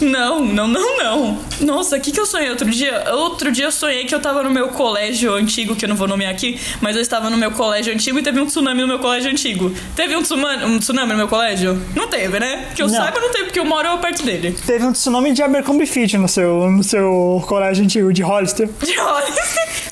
[0.00, 1.38] Não, não, não, não.
[1.60, 3.04] Nossa, o que, que eu sonhei outro dia?
[3.14, 6.08] Outro dia eu sonhei que eu tava no meu colégio antigo, que eu não vou
[6.08, 8.98] nomear aqui, mas eu estava no meu colégio antigo e teve um tsunami no meu
[8.98, 9.72] colégio antigo.
[9.94, 11.80] Teve um tsunami, um tsunami no meu colégio?
[11.94, 12.70] Não teve, né?
[12.74, 12.94] Que eu Não.
[12.94, 14.56] saiba, não teve, porque eu moro perto dele.
[14.66, 18.68] Teve um tsunami de Abercrombie Fitch no seu, no seu colégio antigo de Hollister.
[18.84, 19.26] De olha,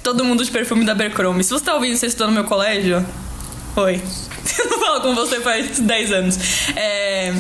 [0.03, 1.43] todo mundo de perfume da Abercrombie.
[1.45, 3.05] Se você tá ouvindo, você estudou no meu colégio?
[3.77, 4.01] Oi.
[4.59, 6.39] Eu não falo com você faz 10 anos.
[6.77, 7.33] É,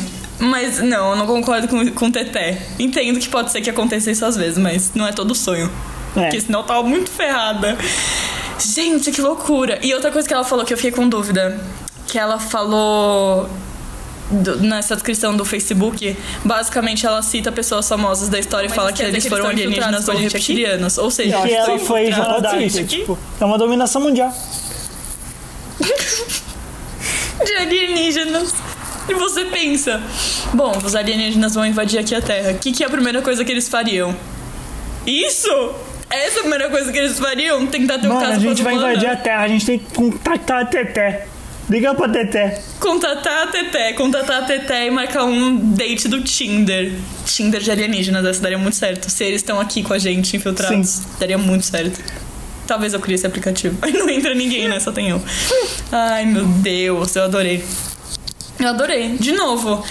[0.43, 2.61] mas não, eu não concordo com, com o Teté.
[2.79, 5.71] Entendo que pode ser que acontecesse às vezes, mas não é todo sonho.
[6.17, 6.23] É.
[6.23, 7.79] Porque senão eu tava muito ferrada.
[8.59, 9.79] Gente, que loucura.
[9.83, 11.59] E outra coisa que ela falou que eu fiquei com dúvida.
[12.07, 13.49] Que ela falou
[14.31, 19.03] do- nessa descrição do Facebook, basicamente ela cita pessoas famosas da história e fala que
[19.03, 20.99] eles foram alienígenas ou reptilianos.
[20.99, 24.33] Ou seja, que ela foi aqui Tipo, é uma dominação mundial.
[27.45, 28.53] de alienígenas.
[29.09, 30.01] E você pensa,
[30.55, 32.53] bom, os alienígenas vão invadir aqui a Terra.
[32.53, 34.15] O que, que é a primeira coisa que eles fariam?
[35.07, 35.49] Isso!
[36.09, 37.67] Essa é a primeira coisa que eles fariam?
[37.67, 38.91] Tentar ter um Mano, caso a gente vai humana?
[38.93, 41.27] invadir a Terra, a gente tem que contactar a Teté.
[41.71, 42.61] Liga pra Teté.
[42.79, 46.93] Contatar a Teté, contatar a Teté e marcar um date do Tinder.
[47.25, 49.11] Tinder de alienígenas, essa daria muito certo.
[49.11, 51.05] Se eles estão aqui com a gente, infiltrados, Sim.
[51.19, 51.99] daria muito certo.
[52.67, 53.79] Talvez eu crie esse aplicativo.
[53.83, 54.79] Aí não entra ninguém, né?
[54.81, 55.23] Só tem eu.
[55.91, 57.65] Ai, meu Deus, eu adorei.
[58.63, 59.17] Eu adorei.
[59.19, 59.85] De novo.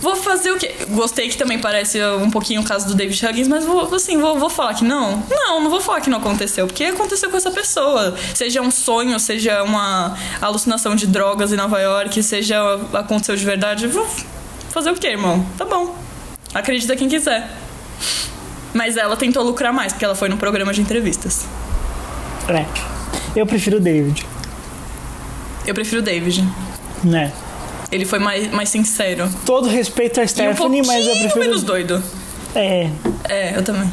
[0.00, 0.72] Vou fazer o quê?
[0.90, 4.38] Gostei que também parece um pouquinho o caso do David Huggins, mas vou, assim, vou,
[4.38, 5.24] vou falar que não.
[5.28, 8.14] Não, não vou falar que não aconteceu, porque aconteceu com essa pessoa.
[8.32, 12.60] Seja um sonho, seja uma alucinação de drogas em Nova York, seja
[12.92, 13.88] aconteceu de verdade.
[13.88, 14.06] Vou
[14.70, 15.44] fazer o quê, irmão?
[15.56, 15.96] Tá bom.
[16.54, 17.50] Acredita quem quiser.
[18.72, 21.44] Mas ela tentou lucrar mais, porque ela foi no programa de entrevistas.
[22.48, 22.64] É.
[23.34, 24.24] Eu prefiro o David,
[25.66, 26.46] Eu prefiro o David.
[27.02, 27.32] né?
[27.90, 29.28] Ele foi mais, mais sincero.
[29.46, 31.40] Todo respeito a E um Stephanie, mas eu prefiro.
[31.40, 32.02] menos doido.
[32.54, 32.88] É.
[33.28, 33.90] É, eu também.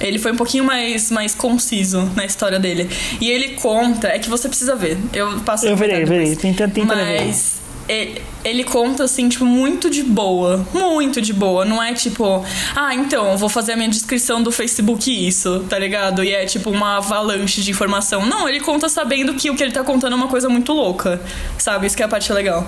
[0.00, 2.88] Ele foi um pouquinho mais, mais conciso na história dele.
[3.20, 4.98] E ele conta, é que você precisa ver.
[5.12, 6.34] Eu passo Eu verei, verei.
[6.36, 6.96] Tentando, tentando.
[6.98, 10.66] Mas e- ele conta assim, tipo, muito de boa.
[10.72, 11.64] Muito de boa.
[11.64, 12.44] Não é tipo,
[12.76, 16.22] ah, então, vou fazer a minha descrição do Facebook isso, tá ligado?
[16.22, 18.26] E é tipo uma avalanche de informação.
[18.26, 21.20] Não, ele conta sabendo que o que ele tá contando é uma coisa muito louca.
[21.58, 21.86] Sabe?
[21.86, 22.66] Isso que é a parte legal.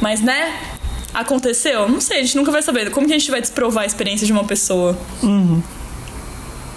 [0.00, 0.56] Mas, né?
[1.12, 1.88] Aconteceu?
[1.88, 2.90] Não sei, a gente nunca vai saber.
[2.90, 4.96] Como que a gente vai desprovar a experiência de uma pessoa?
[5.22, 5.60] Uhum.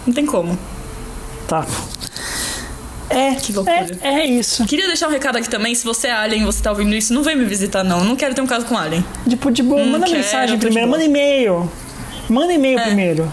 [0.07, 0.57] Não tem como.
[1.47, 1.65] Tá.
[3.09, 3.91] É, Que loucura.
[4.01, 4.65] é, é isso.
[4.65, 7.13] Queria deixar um recado aqui também, se você é alien e você tá ouvindo isso,
[7.13, 8.03] não vem me visitar, não.
[8.03, 9.03] Não quero ter um caso com alien.
[9.27, 11.71] Tipo, de boa, Hum, manda quero, mensagem primeiro, manda e-mail.
[12.29, 12.83] Manda e-mail É.
[12.83, 13.31] primeiro.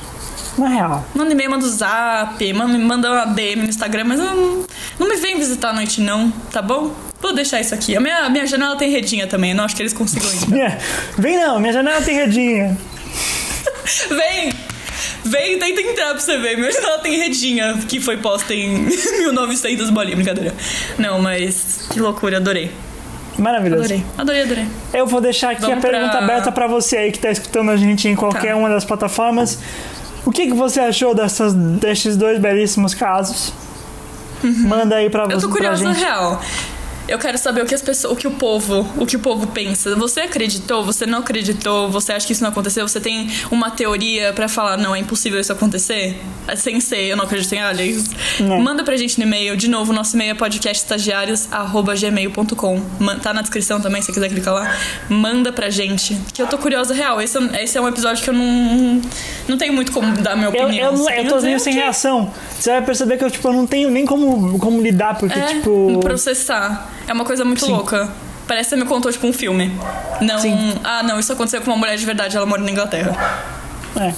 [0.58, 1.04] Na real.
[1.14, 4.64] Manda e-mail, manda o zap, manda, manda uma DM no Instagram, mas não,
[4.98, 6.92] não me vem visitar à noite, não, tá bom?
[7.22, 7.96] Vou deixar isso aqui.
[7.96, 10.48] A minha, minha janela tem redinha também, não acho que eles consigam entrar.
[10.50, 10.78] Minha-
[11.16, 12.76] Vem não, minha janela tem redinha.
[14.10, 14.52] Vem!
[15.24, 16.56] Vem, tenta entrar pra você ver.
[16.56, 18.78] Minha janela tem redinha que foi posta em
[19.20, 20.54] 1900 bolinhas, brincadeira.
[20.98, 22.70] Não, mas que loucura, adorei.
[23.38, 23.82] Maravilhoso.
[23.84, 24.66] Adorei, adorei, adorei.
[24.92, 27.70] Eu vou deixar aqui Vamos a pergunta pra- aberta pra você aí que tá escutando
[27.70, 28.56] a gente em qualquer Tá.
[28.56, 29.58] uma das plataformas.
[30.26, 33.52] O que, que você achou dessas, destes dois belíssimos casos?
[34.42, 35.30] Manda aí pra Uhum.
[35.30, 35.98] Eu você tô curiosa gente.
[36.00, 36.42] real.
[37.10, 39.46] Eu quero saber o que as pessoas, o que o povo, o que o povo
[39.48, 39.94] pensa.
[39.96, 40.84] Você acreditou?
[40.84, 41.90] Você não acreditou?
[41.90, 42.86] Você acha que isso não aconteceu?
[42.86, 46.16] Você tem uma teoria pra falar não é impossível isso acontecer?
[46.56, 48.08] Sem ser, eu não acredito em aliens.
[48.38, 48.60] Não.
[48.60, 49.56] Manda pra gente no e-mail.
[49.56, 52.80] De novo, nosso e-mail é podcastestagiários@gmail.com.
[53.22, 54.72] Tá na descrição também, se você quiser clicar lá.
[55.08, 57.20] Manda pra gente, que eu tô curiosa real.
[57.20, 59.00] Esse, é- esse é um episódio que eu não
[59.48, 60.92] não tenho muito como dar minha Eu, opinião.
[60.94, 62.32] eu, eu tenho a tô dizer meio sem reação.
[62.58, 65.46] Você vai perceber que eu, tipo, eu não tenho nem como, como lidar, porque, É,
[65.46, 65.98] tipo.
[66.00, 66.88] processar.
[67.10, 67.72] É uma coisa muito Sim.
[67.72, 68.08] louca.
[68.46, 69.76] Parece que você me contou, tipo, um filme.
[70.20, 70.38] Não.
[70.38, 70.74] Sim.
[70.84, 73.42] Ah, não, isso aconteceu com uma mulher de verdade, ela mora na Inglaterra.
[74.00, 74.14] É.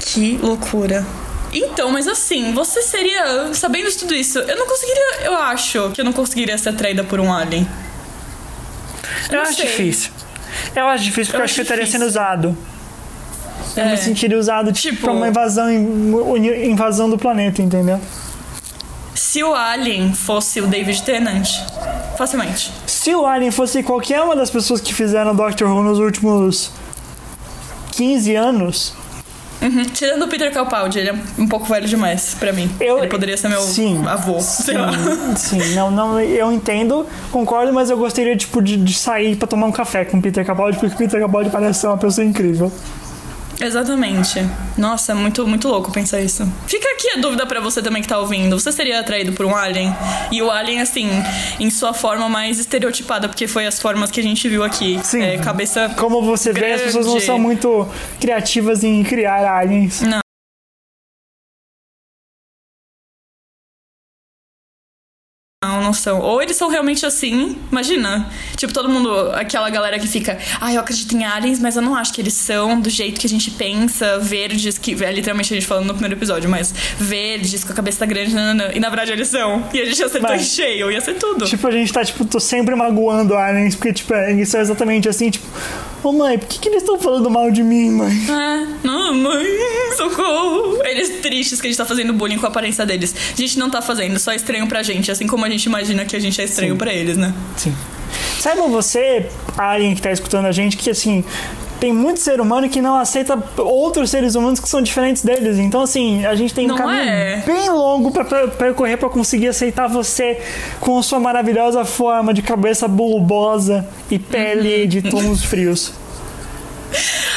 [0.00, 1.06] Que loucura.
[1.52, 3.54] Então, mas assim, você seria.
[3.54, 5.02] Sabendo de tudo isso, eu não conseguiria.
[5.22, 7.66] Eu acho que eu não conseguiria ser atraída por um alien.
[9.30, 9.66] Eu não acho sei.
[9.66, 10.10] difícil.
[10.74, 12.56] Eu acho difícil porque Eu eu acho que eu estaria sendo usado.
[13.76, 13.90] Eu É.
[13.92, 18.00] me sentiria usado tipo, Tipo- pra uma invasão, uni- invasão do planeta, entendeu?
[19.30, 21.46] Se o alien fosse o David Tennant,
[22.16, 22.72] facilmente.
[22.86, 26.70] Se o Alien fosse qualquer uma das pessoas que fizeram Doctor Who nos últimos
[27.92, 28.94] 15 anos,
[29.60, 29.84] Uhum.
[29.86, 32.70] Tirando o Peter Capaldi, ele é um pouco velho demais pra mim.
[32.80, 34.40] Eu- ele poderia ser meu sim, avô.
[34.40, 34.92] sei lá.
[35.36, 39.66] sim, não, não, eu entendo, concordo, mas eu gostaria tipo de, de sair pra tomar
[39.66, 42.72] um café com o Peter Capaldi, porque o Peter Capaldi parece ser uma pessoa incrível.
[43.60, 44.38] Exatamente.
[44.76, 46.50] Nossa, muito, muito louco pensar isso.
[46.66, 48.58] Fica aqui a dúvida pra você também que tá ouvindo.
[48.58, 49.94] Você seria atraído por um alien?
[50.30, 51.08] E o alien, assim,
[51.58, 55.00] em sua forma mais estereotipada, porque foi as formas que a gente viu aqui.
[55.02, 55.22] Sim.
[55.22, 55.90] É, cabeça.
[55.96, 57.26] Como você vê, as pessoas não Grande.
[57.26, 57.88] são muito
[58.20, 60.00] criativas em criar aliens.
[60.02, 60.20] Não.
[65.88, 66.20] Não, são.
[66.20, 68.28] Ou eles são realmente assim, imagina.
[68.56, 71.94] Tipo, todo mundo, aquela galera que fica, ah, eu acredito em aliens, mas eu não
[71.96, 75.56] acho que eles são do jeito que a gente pensa, verdes, que é literalmente a
[75.56, 78.34] gente falando no primeiro episódio, mas verdes, com a cabeça grande,
[78.74, 79.64] e na verdade eles são.
[79.72, 80.38] E a gente acertou Vai.
[80.38, 81.46] em cheio, ia ser tudo.
[81.46, 85.08] Tipo, a gente tá, tipo, tô sempre magoando aliens, porque, tipo, é- eles são exatamente
[85.08, 85.46] assim, tipo,
[86.02, 88.12] ô mãe, por que, que eles estão falando mal de mim, mãe?
[88.28, 89.46] É, não, mãe,
[89.96, 90.82] socorro.
[90.84, 93.14] Eles tristes que a gente tá fazendo bullying com a aparência deles.
[93.32, 95.77] A gente não tá fazendo, só é estranho pra gente, assim como a gente imagina
[96.06, 97.32] que a gente é estranho pra eles, né?
[97.56, 97.74] Sim.
[98.40, 99.26] Saibam você,
[99.56, 101.24] alien que tá escutando a gente, que assim,
[101.80, 105.58] tem muito ser humano que não aceita outros seres humanos que são diferentes deles.
[105.58, 107.42] Então, assim, a gente tem um Não caminho é?
[107.46, 110.40] bem longo per- percorrer pra conseguir aceitar você
[110.80, 114.88] com sua maravilhosa forma de cabeça bulbosa e pele Uhum.
[114.88, 115.92] de tons frios.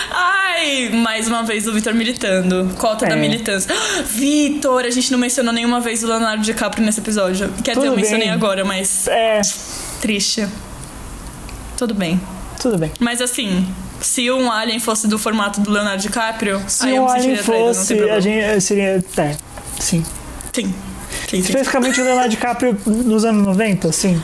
[0.61, 2.71] Ai, Ai, mais uma vez o Vitor militando.
[2.77, 3.19] Cota da É.
[3.19, 3.73] militância.
[4.05, 7.51] Vitor, a gente não mencionou nenhuma vez o Leonardo DiCaprio nesse episódio.
[7.63, 8.31] Quer dizer, eu mencionei bem.
[8.31, 9.41] agora, mas É,
[9.99, 10.47] triste.
[11.77, 12.21] Tudo bem.
[12.61, 12.91] tudo bem.
[12.99, 13.67] Mas assim,
[14.01, 17.37] se um alien fosse do formato do Leonardo DiCaprio, Se aí eu o me Alien
[17.37, 18.17] fosse, problema.
[18.17, 19.03] a gente seria.
[19.17, 19.35] É,
[19.79, 20.03] sim.
[20.03, 20.03] Sim.
[20.53, 20.73] Sim,
[21.29, 21.37] sim.
[21.39, 24.21] Especificamente o Leonardo DiCaprio nos anos 90, sim.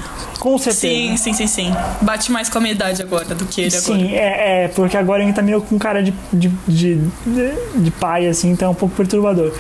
[0.47, 0.79] Com certeza.
[0.87, 1.75] Sim, sim, sim, sim.
[2.01, 3.99] Bate mais com a minha idade agora do que ele agora.
[3.99, 7.01] Sim, é, é, porque agora ele tá meio com cara de, de, de,
[7.75, 9.53] de pai, assim, então é um pouco perturbador.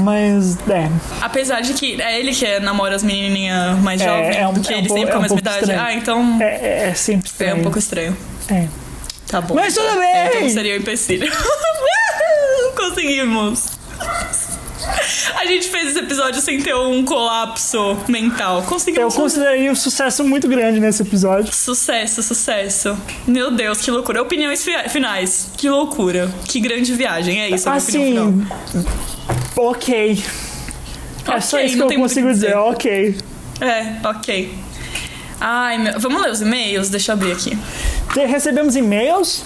[0.00, 0.90] Mas, é,
[1.22, 4.60] Apesar de que é ele que namora as menininhas mais É, jovens é um- do
[4.60, 5.58] que é um ele pouco- sempre com é a um mesma idade.
[5.60, 5.80] estranho.
[5.80, 7.56] Ah, então é, é, é sempre é estranho.
[7.56, 8.16] um pouco estranho.
[8.50, 8.66] É.
[9.28, 9.54] Tá bom.
[9.54, 10.04] Mas tudo bem!
[10.08, 11.32] É, então seria o empecilho.
[12.76, 13.73] Conseguimos!
[15.36, 18.58] A gente fez esse episódio sem ter um colapso mental.
[18.58, 19.14] Eu Conseguimos.
[19.14, 19.22] fazer.
[19.22, 21.52] consideraria um sucesso muito grande nesse episódio.
[21.54, 22.96] Sucesso, sucesso.
[23.26, 24.22] Meu Deus, que loucura.
[24.22, 25.48] Opiniões fi- finais.
[25.56, 26.30] Que loucura.
[26.46, 27.40] Que grande viagem.
[27.40, 27.74] É isso, a.
[27.74, 28.46] Assim,
[29.56, 30.22] ok.
[31.32, 32.56] É só isso que eu consigo dizer, dizer.
[32.58, 33.16] ok.
[33.60, 34.54] É, ok.
[35.40, 35.98] Ai, meu...
[36.00, 36.88] vamos ler os e-mails?
[36.90, 37.56] Deixa eu abrir aqui.
[38.14, 39.42] Recebemos e-mails.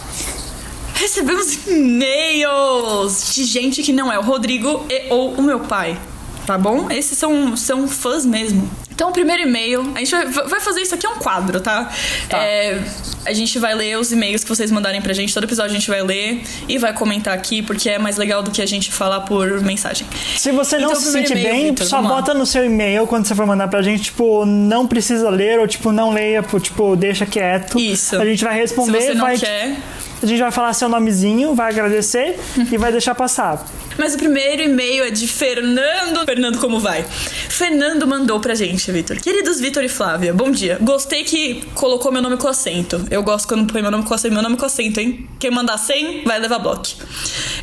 [0.98, 5.96] Recebemos e-mails de gente que não é o Rodrigo e ou o meu pai.
[6.44, 6.90] Tá bom?
[6.90, 8.68] Esses são, são fãs mesmo.
[8.90, 9.92] Então, o primeiro e-mail.
[9.94, 11.88] A gente vai, fazer isso aqui é um quadro, tá?
[12.28, 12.38] Tá.
[12.42, 12.82] É,
[13.24, 15.32] a gente vai ler os e-mails que vocês mandarem pra gente.
[15.32, 18.50] Todo episódio a gente vai ler e vai comentar aqui, porque é mais legal do
[18.50, 20.04] que a gente falar por mensagem.
[20.36, 23.26] Se você não Então, se sentir e-mail, bem, Vitor, só bota no seu e-mail quando
[23.26, 27.24] você for mandar pra gente, tipo, não precisa ler, ou tipo, não leia, tipo, deixa
[27.24, 27.78] quieto.
[27.78, 28.16] Isso.
[28.16, 29.38] A gente vai Se responder, você não vai.
[29.38, 29.76] quer.
[30.22, 32.38] A gente vai falar seu nomezinho, vai agradecer
[32.72, 33.64] e vai deixar passar.
[33.96, 36.24] Mas o primeiro e-mail é de Fernando.
[36.24, 37.04] Fernando, como vai?
[37.48, 39.16] Fernando mandou pra gente, Vitor.
[39.16, 40.78] Queridos Vitor e Flávia, bom dia.
[40.80, 43.04] Gostei que colocou meu nome com acento.
[43.10, 44.34] Eu gosto quando põe meu nome com acento.
[44.34, 45.26] Meu nome com acento, hein?
[45.38, 46.86] Quem mandar 100 vai levar bloco.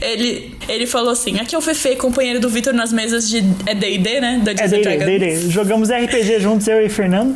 [0.02, 3.44] Ele, ele falou assim: aqui é o Fefe, companheiro do Vitor nas mesas de.
[3.66, 4.42] É DD, né?
[4.44, 4.68] Da É.
[4.68, 5.50] Deire.
[5.50, 7.36] Jogamos RPG juntos, eu e Fernando.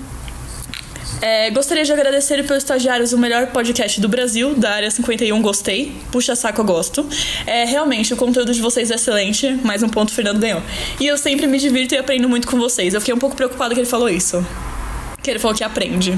[1.22, 5.94] É, gostaria de agradecer pelos estagiários o melhor podcast do Brasil, da área 51, gostei.
[6.12, 7.06] Puxa saco, eu gosto.
[7.46, 10.62] É, realmente, o conteúdo de vocês é excelente, mais um ponto o Fernando ganhou.
[11.00, 12.94] E eu sempre me divirto e aprendo muito com vocês.
[12.94, 14.46] Eu fiquei um pouco preocupada que ele falou isso.
[15.22, 16.18] Que ele falou que aprende.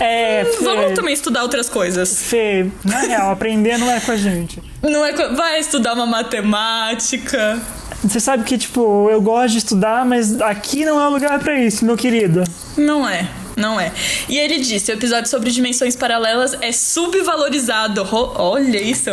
[0.00, 2.22] É, Fê, Vamos também estudar outras coisas.
[2.22, 4.62] Fê, na real, aprender não é com a gente.
[4.82, 7.60] Não é co- vai estudar uma matemática.
[8.02, 11.84] Você sabe que, tipo, eu gosto de estudar, mas aqui não é lugar pra isso,
[11.84, 12.44] meu querido.
[12.76, 13.28] Não é,
[13.58, 13.92] não é.
[14.28, 18.06] E ele disse: o episódio sobre dimensões paralelas é subvalorizado.
[18.10, 19.10] Olha isso.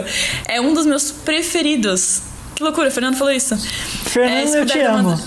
[0.48, 2.22] É um dos meus preferidos.
[2.56, 3.58] Que loucura, o Fernando falou isso.
[4.06, 5.22] Fernando, se eu te uma- amo.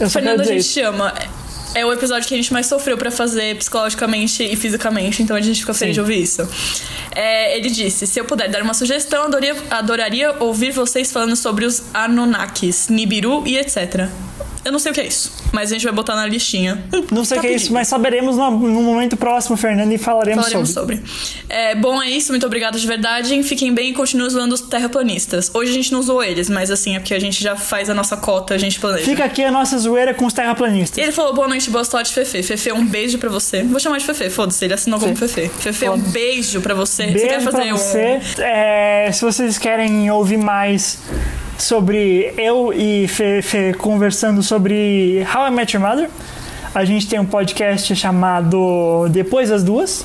[0.00, 0.72] Eu Fernando, a gente isso.
[0.74, 1.14] te ama.
[1.74, 5.40] É o episódio que a gente mais sofreu pra fazer psicologicamente e fisicamente, então a
[5.40, 5.94] gente fica feliz Sim.
[5.94, 6.46] de ouvir isso.
[7.12, 11.64] É, ele disse: se eu puder dar uma sugestão, adoraria, adoraria ouvir vocês falando sobre
[11.64, 14.08] os Anunnakis, Nibiru e etc.
[14.64, 16.84] Eu não sei o que é isso, mas a gente vai botar na listinha.
[17.10, 19.98] Não sei o Tá que é isso, mas saberemos no, no momento próximo, Fernando, e
[19.98, 20.96] falaremos, Falaremos sobre.
[20.98, 21.12] sobre.
[21.48, 22.30] É, bom, é isso.
[22.32, 23.42] Muito obrigada de verdade.
[23.42, 25.50] Fiquem bem e continuem usando os terraplanistas.
[25.52, 27.94] Hoje a gente não usou eles, mas assim, é porque a gente já faz a
[27.94, 29.04] nossa cota, a gente planeja.
[29.04, 30.96] Fica aqui a nossa zoeira com os terraplanistas.
[31.02, 32.42] Ele falou, boa noite, boa sorte, Fefe.
[32.42, 33.62] Fefe, um beijo pra você.
[33.64, 35.48] Vou chamar de Fefe, foda-se, ele assinou como Fe- Fefe.
[35.60, 37.06] Fefe, um beijo pra você.
[37.08, 37.76] você quer Beijo fazer pra um...
[37.76, 38.20] você.
[38.38, 40.98] É, se vocês querem ouvir mais
[41.58, 46.08] sobre eu e Fê, Fê conversando sobre How I Met Your Mother,
[46.74, 50.04] a gente tem um podcast chamado Depois das Duas,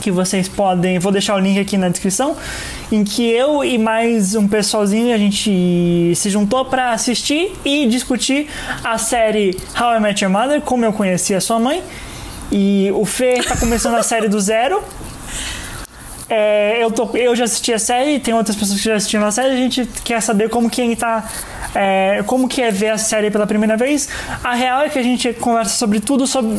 [0.00, 2.36] que vocês podem, vou deixar o link aqui na descrição,
[2.90, 8.48] em que eu e mais um pessoalzinho a gente se juntou para assistir e discutir
[8.82, 11.82] a série How I Met Your Mother, como eu conheci a sua mãe.
[12.52, 14.82] E o Fê tá começando a série do zero.
[16.28, 19.30] É, eu, tô, eu já assisti a série, tem outras pessoas que já assistiram a
[19.30, 21.28] série, a gente quer saber como que tá.
[21.74, 24.08] é, como que é ver a série pela primeira vez.
[24.42, 26.50] A real é que a gente conversa sobre tudo, sobre,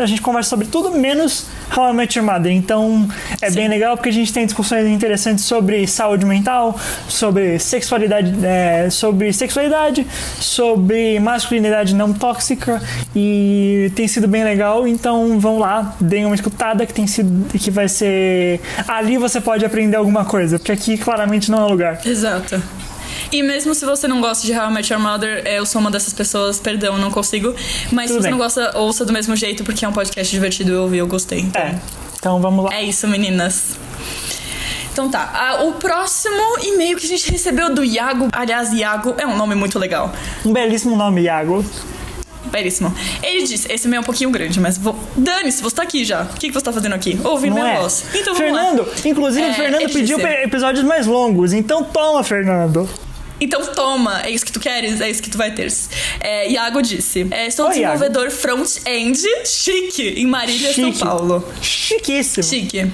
[0.00, 1.46] a gente conversa sobre tudo menos
[1.76, 2.52] How I Met Your Mother.
[2.52, 3.08] Então
[3.40, 6.76] é bem legal porque a gente tem discussões interessantes sobre saúde mental,
[7.08, 10.06] sobre sexualidade, é, sobre sexualidade,
[10.40, 12.82] sobre masculinidade não tóxica
[13.14, 14.86] e tem sido bem legal.
[14.86, 19.64] Então vão lá, deem uma escutada que tem sido que vai ser ali você pode
[19.64, 22.00] aprender alguma coisa, porque aqui claramente não é o lugar.
[22.04, 22.62] Exato.
[23.30, 25.90] E mesmo se você não gosta de How I Met Your Mother, eu sou uma
[25.90, 27.54] dessas pessoas, perdão, não consigo.
[27.90, 28.30] Mas Tudo se você bem.
[28.32, 31.40] não gosta, ouça do mesmo jeito, porque é um podcast divertido, eu ouvi, eu gostei.
[31.40, 31.62] Então.
[31.62, 31.78] É.
[32.18, 32.74] Então vamos lá.
[32.74, 33.76] É isso, meninas.
[34.92, 39.26] Então tá, ah, o próximo e-mail que a gente recebeu do Iago, aliás, Iago é
[39.26, 40.12] um nome muito legal.
[40.44, 41.64] Um belíssimo nome, Iago.
[42.52, 42.94] Belíssimo.
[43.22, 44.96] Ele disse, esse meio é um pouquinho grande, mas vou...
[45.16, 46.22] Dane-se, você tá aqui já.
[46.22, 47.18] O que, que você tá fazendo aqui?
[47.24, 47.80] Ouvindo Não minha é?
[47.80, 48.04] voz.
[48.14, 48.94] Então vamos Fernando, lá.
[49.04, 52.88] inclusive É, o Fernando ele pediu disse- episódios mais longos, então toma, Fernando.
[53.40, 55.66] Então toma, é isso que tu queres, é isso que tu vai ter.
[56.20, 60.96] É, Iago disse: é, Sou Oi, desenvolvedor front-end chique em Marília, Chique.
[60.96, 61.44] São Paulo.
[61.60, 62.44] Chiquíssimo.
[62.44, 62.88] Chique.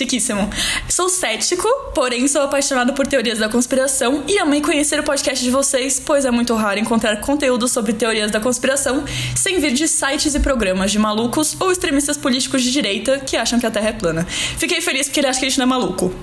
[0.00, 0.48] Chiquíssimo.
[0.88, 5.50] Sou cético, porém sou apaixonado por teorias da conspiração e amei conhecer o podcast de
[5.50, 9.04] vocês, pois é muito raro encontrar conteúdo sobre teorias da conspiração
[9.36, 13.60] sem vir de sites e programas de malucos ou extremistas políticos de direita que acham
[13.60, 14.26] que a Terra é plana.
[14.26, 16.14] Fiquei feliz porque ele acha que a gente não é maluco.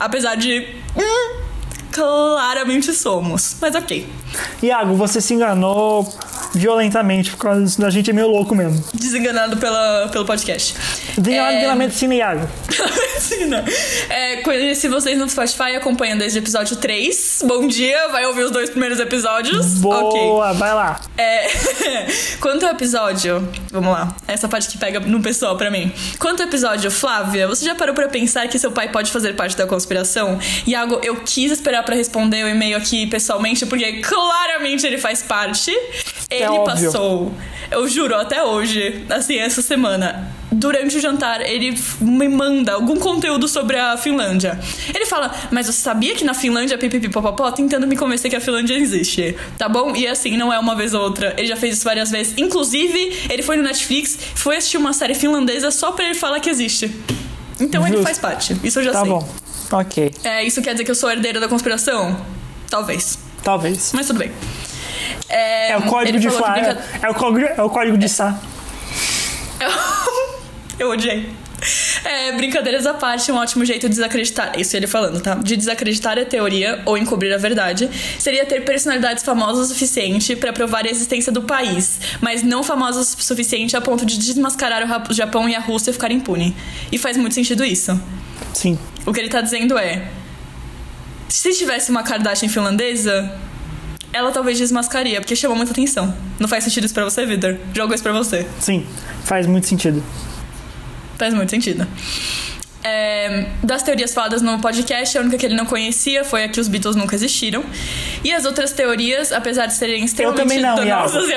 [0.00, 0.66] Apesar de.
[0.96, 1.42] hum,
[1.92, 3.56] claramente somos.
[3.60, 4.08] Mas ok.
[4.62, 6.10] Iago, você se enganou
[6.58, 8.82] violentamente, por causa da gente é meio louco mesmo.
[8.92, 10.74] Desenganado pela, pelo podcast.
[11.16, 12.48] Desenganado É, pela medicina, Iago.
[13.18, 13.64] Medicina.
[14.08, 17.42] É, conheci vocês no Spotify acompanhando desde o episódio 3.
[17.44, 19.78] Bom dia, vai ouvir os dois primeiros episódios.
[19.78, 21.00] Boa, vai lá.
[21.16, 21.48] É,
[22.40, 25.92] quanto ao episódio, vamos lá, essa parte que pega no pessoal pra mim.
[26.18, 29.56] Quanto ao episódio, Flávia, você já parou pra pensar que seu pai pode fazer parte
[29.56, 30.38] da conspiração?
[30.66, 35.72] Iago, eu quis esperar pra responder o e-mail aqui pessoalmente, porque claramente ele faz parte.
[36.30, 36.64] Ele É óbvio.
[36.92, 37.32] passou,
[37.70, 40.30] eu juro, até hoje, assim, essa semana.
[40.52, 44.58] Durante o jantar, ele me manda algum conteúdo sobre a Finlândia.
[44.94, 47.50] Ele fala, mas você sabia que na Finlândia pipipipopopó?
[47.52, 49.94] Tentando me convencer que a Finlândia existe, tá bom?
[49.96, 51.34] E assim, não é uma vez ou outra.
[51.38, 52.34] Ele já fez isso várias vezes.
[52.36, 56.50] Inclusive, ele foi no Netflix, foi assistir uma série finlandesa só pra ele falar que
[56.50, 56.90] existe.
[57.60, 58.04] Então ele Justo.
[58.04, 58.56] faz parte.
[58.64, 59.10] Isso eu já Tá sei.
[59.10, 59.28] bom.
[59.72, 60.14] Ok.
[60.24, 62.18] É, isso quer dizer que eu sou herdeira da conspiração?
[62.70, 63.18] Talvez.
[63.42, 63.92] Talvez.
[63.94, 64.30] Mas tudo bem.
[65.28, 66.52] É, É o código de Flá.
[66.52, 68.38] brinca- É o código, é o código de Sá.
[70.78, 71.32] Eu odiei.
[72.04, 74.52] É, brincadeiras à parte, um ótimo jeito de desacreditar.
[74.58, 75.34] Isso ele falando, tá?
[75.34, 80.52] De desacreditar a teoria ou encobrir a verdade seria ter personalidades famosas o suficiente pra
[80.52, 85.12] provar a existência do país, mas não famosas o suficiente a ponto de desmascarar o
[85.12, 86.56] Japão e a Rússia ficar impune.
[86.92, 88.00] E faz muito sentido isso.
[88.54, 88.78] Sim.
[89.04, 90.06] O que ele tá dizendo é:
[91.28, 93.32] se tivesse uma Kardashian finlandesa,
[94.12, 96.14] ela talvez desmascaria, porque chamou muita atenção.
[96.38, 97.56] Não faz sentido isso pra você, Vitor?
[97.74, 98.46] Jogo isso pra você.
[98.60, 98.86] Sim.
[99.24, 100.02] Faz muito sentido.
[101.18, 101.86] Faz muito sentido.
[102.82, 106.60] É, das teorias faladas no podcast, a única que ele não conhecia foi a que
[106.60, 107.64] os Beatles nunca existiram.
[108.24, 111.34] E as outras teorias, apesar de serem extremamente também não, danosas e.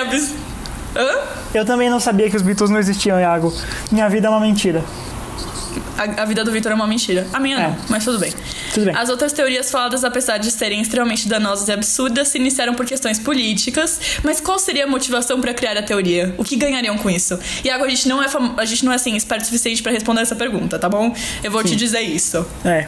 [0.95, 1.19] Hã?
[1.53, 3.53] Eu também não sabia que os Beatles não existiam, Iago.
[3.91, 4.83] Minha vida é uma mentira.
[5.97, 7.27] A, a vida do Victor é uma mentira.
[7.33, 7.67] A minha É.
[7.67, 8.33] não, mas tudo bem.
[8.73, 8.95] Tudo bem.
[8.95, 13.19] As outras teorias faladas, apesar de serem extremamente danosas e absurdas, se iniciaram por questões
[13.19, 13.99] políticas.
[14.23, 16.33] Mas qual seria a motivação pra criar a teoria?
[16.37, 17.37] O que ganhariam com isso?
[17.63, 18.27] E agora a gente não é,
[18.57, 21.13] a gente não é assim, esperto o suficiente pra responder essa pergunta, tá bom?
[21.43, 22.45] Eu vou te dizer isso.
[22.63, 22.87] É.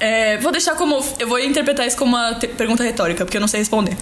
[0.00, 1.04] É, vou deixar como.
[1.18, 3.96] Eu vou interpretar isso como uma pergunta retórica, porque eu não sei responder.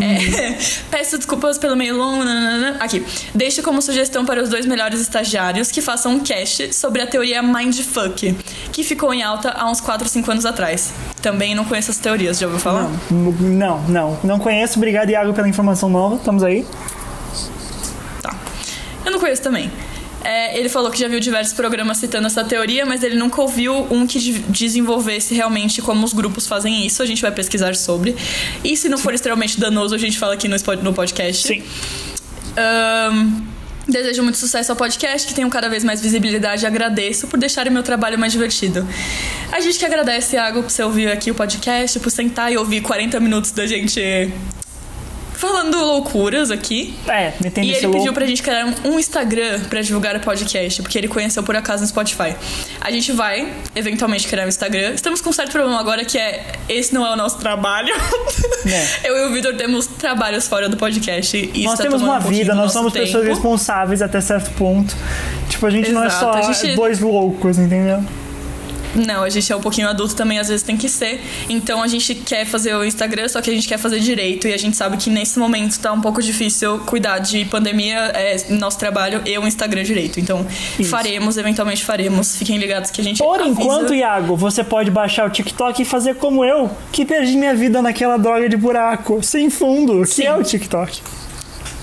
[0.00, 0.56] É,
[0.88, 2.24] peço desculpas pelo meio longo.
[2.24, 2.76] nananana.
[2.78, 3.04] Aqui.
[3.34, 7.42] Deixo como sugestão para os dois melhores estagiários que façam um cast sobre a teoria
[7.42, 8.36] Mindfuck,
[8.72, 10.92] que ficou em alta há uns 4 ou 5 anos atrás.
[11.20, 12.88] Também não conheço as teorias, já ouviu falar?
[13.10, 14.18] Não, não.
[14.22, 14.78] Não conheço.
[14.78, 16.16] Obrigado, Iago, pela informação nova.
[16.16, 16.64] Estamos aí.
[18.22, 18.34] Tá.
[19.04, 19.70] Eu não conheço também.
[20.24, 23.86] É, ele falou que já viu diversos programas citando essa teoria, mas ele nunca ouviu
[23.90, 27.02] um que de- desenvolvesse realmente como os grupos fazem isso.
[27.02, 28.16] A gente vai pesquisar sobre.
[28.62, 31.46] E se não for extremamente danoso, a gente fala aqui no, podcast.
[31.46, 31.62] Sim.
[32.56, 33.42] Ahn,
[33.88, 37.72] desejo muito sucesso ao podcast, que tenham cada vez mais visibilidade e agradeço por deixarem
[37.72, 38.86] meu trabalho mais divertido.
[39.50, 42.80] A gente que agradece, Iago, por você ouvir aqui o podcast, por sentar e ouvir
[42.80, 44.00] 40 minutos da gente
[45.42, 46.94] falando loucuras aqui.
[47.08, 50.96] É, metendo E ele pediu pra gente criar um, Instagram pra divulgar o podcast, porque
[50.96, 52.36] ele conheceu por acaso no Spotify.
[52.80, 54.92] A gente vai, eventualmente, criar um Instagram.
[54.94, 57.92] Estamos com um certo problema agora que é esse não é o nosso trabalho.
[58.64, 59.08] É.
[59.10, 61.36] Eu e o Vitor temos trabalhos fora do podcast.
[61.52, 63.04] E Nós temos uma um vida, nós somos tempo.
[63.06, 64.94] pessoas responsáveis até certo ponto.
[65.48, 68.04] Tipo, a gente não é Exato, só gente- dois loucos, entendeu?
[68.94, 71.20] Não, a gente é um pouquinho adulto também, às vezes tem que ser.
[71.48, 74.46] Então a gente quer fazer o Instagram, só que a gente quer fazer direito.
[74.46, 78.36] E a gente sabe que nesse momento tá um pouco difícil cuidar de pandemia, é
[78.50, 80.20] nosso trabalho e o Instagram direito.
[80.20, 80.46] Então
[80.78, 80.90] Isso.
[80.90, 82.36] faremos, eventualmente faremos.
[82.36, 83.50] Fiquem ligados que a gente Por avisa.
[83.50, 87.80] enquanto, Iago, você pode baixar o TikTok e fazer como eu, que perdi minha vida
[87.80, 90.22] naquela droga de buraco, sem fundo, Sim.
[90.22, 91.00] que é o TikTok.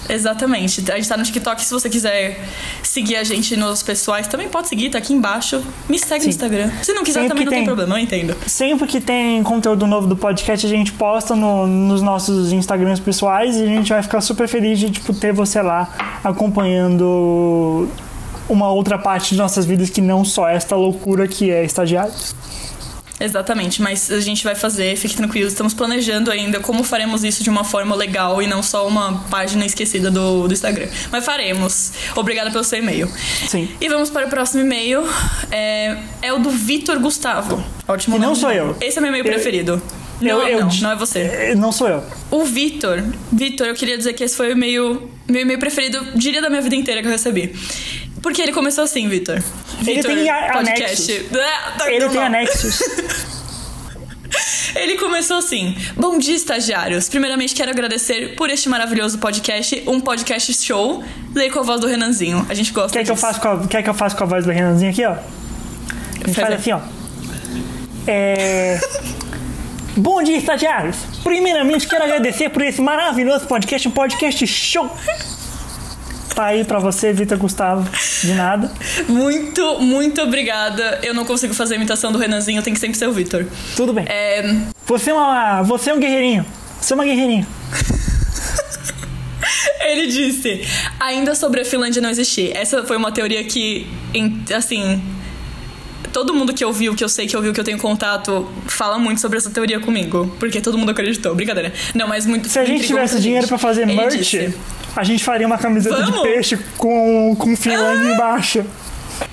[0.10, 0.84] Exatamente.
[0.92, 1.64] A gente tá no TikTok.
[1.64, 2.40] Se você quiser
[2.84, 5.64] seguir a gente nos pessoais, também pode seguir, tá aqui embaixo.
[5.88, 6.26] Me segue Sim.
[6.28, 6.72] no Instagram.
[6.82, 7.66] Se não quiser, Sempre também não tem tem.
[7.66, 8.36] problema, eu entendo.
[8.48, 13.56] Sempre que tem conteúdo novo do podcast, a gente posta no- nos nossos Instagrams pessoais
[13.58, 17.88] e a gente vai ficar super feliz de tipo, ter você lá acompanhando
[18.48, 22.12] uma outra parte de nossas vidas que não só esta loucura que é estagiário.
[23.20, 27.50] Exatamente, mas a gente vai fazer, fique tranquilo, estamos planejando ainda como faremos isso de
[27.50, 30.88] uma forma legal e não só uma página esquecida do, do Instagram.
[31.12, 31.92] Mas faremos.
[32.16, 33.10] Obrigada pelo seu e-mail.
[33.48, 33.70] Sim.
[33.82, 35.04] E vamos para o próximo e-mail.
[35.52, 37.64] É, é o do Vitor Gustavo.
[37.88, 38.40] Ótimo Que não nome.
[38.42, 38.76] sou eu.
[38.80, 39.82] Esse é meu e-mail Eu- preferido.
[40.22, 41.20] Não, eu- eu- não, não é você.
[41.20, 42.04] É, Não sou eu.
[42.30, 43.02] O Vitor,
[43.32, 46.62] Vitor, eu queria dizer que esse foi o e-mail, meu e-mail preferido, diria da minha
[46.62, 47.54] vida inteira que eu recebi.
[48.22, 49.42] Porque ele começou assim, Vitor.
[49.86, 51.30] Ele tem a- podcast.
[51.80, 52.80] Ah, Ele tem anexos.
[54.76, 57.10] Ele começou assim: Bom dia, estagiários.
[57.10, 61.04] Primeiramente, quero agradecer por este maravilhoso podcast, um podcast show.
[61.34, 62.46] Leio com a voz do Renanzinho.
[62.48, 63.26] A gente gosta Quer que, eu disso.
[63.26, 65.14] faça com a, quer que eu faça com a voz do Renanzinho aqui, ó?
[65.14, 66.80] A gente Faz faz assim, ó.
[68.08, 68.80] É...
[69.98, 70.98] Bom dia, estagiários!
[71.24, 74.90] Primeiramente, quero agradecer por esse maravilhoso podcast, um podcast show!
[76.40, 77.86] Tá aí pra você, Vitor Gustavo.
[78.24, 78.72] De nada.
[79.10, 80.98] Muito, muito obrigada.
[81.04, 83.46] Eu não consigo fazer a imitação do Renanzinho, tem que sempre ser o Vitor.
[83.76, 84.06] Tudo bem.
[84.08, 85.62] É, Você é uma.
[85.64, 86.46] Você é um guerreirinho.
[86.80, 87.46] Você é uma guerreirinha.
[89.84, 90.66] Ele disse,
[90.98, 92.56] ainda sobre a Finlândia não existir.
[92.56, 93.86] Essa foi uma teoria que,
[94.56, 95.04] assim,
[96.12, 99.22] todo mundo que ouviu, que eu sei que ouviu, que eu tenho contato, fala muito
[99.22, 100.34] sobre essa teoria comigo.
[100.40, 101.36] Porque todo mundo acreditou.
[101.36, 101.74] Brincadeira.
[101.94, 102.50] Não, mas muito.
[102.50, 104.54] Se a gente tivesse dinheiro pra fazer Ele merch, disse,
[104.96, 106.22] a gente faria uma camiseta de Vamos?
[106.22, 108.66] peixe com, com Finlândia embaixo.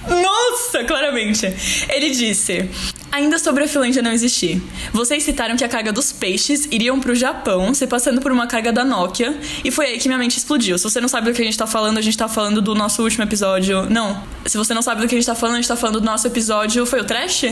[0.08, 1.46] Nossa, claramente.
[1.88, 2.68] Ele disse:
[3.10, 4.62] Ainda sobre a Finlândia não existir.
[4.92, 8.72] Vocês citaram que a carga dos peixes iriam pro Japão, se passando por uma carga
[8.72, 10.76] da Nokia, e foi aí que minha mente explodiu.
[10.76, 12.74] Se você não sabe do que a gente tá falando, a gente tá falando do
[12.74, 13.88] nosso último episódio.
[13.88, 14.22] Não.
[14.44, 16.06] Se você não sabe do que a gente tá falando, a gente tá falando do
[16.06, 16.84] nosso episódio.
[16.84, 17.46] Foi o Trash?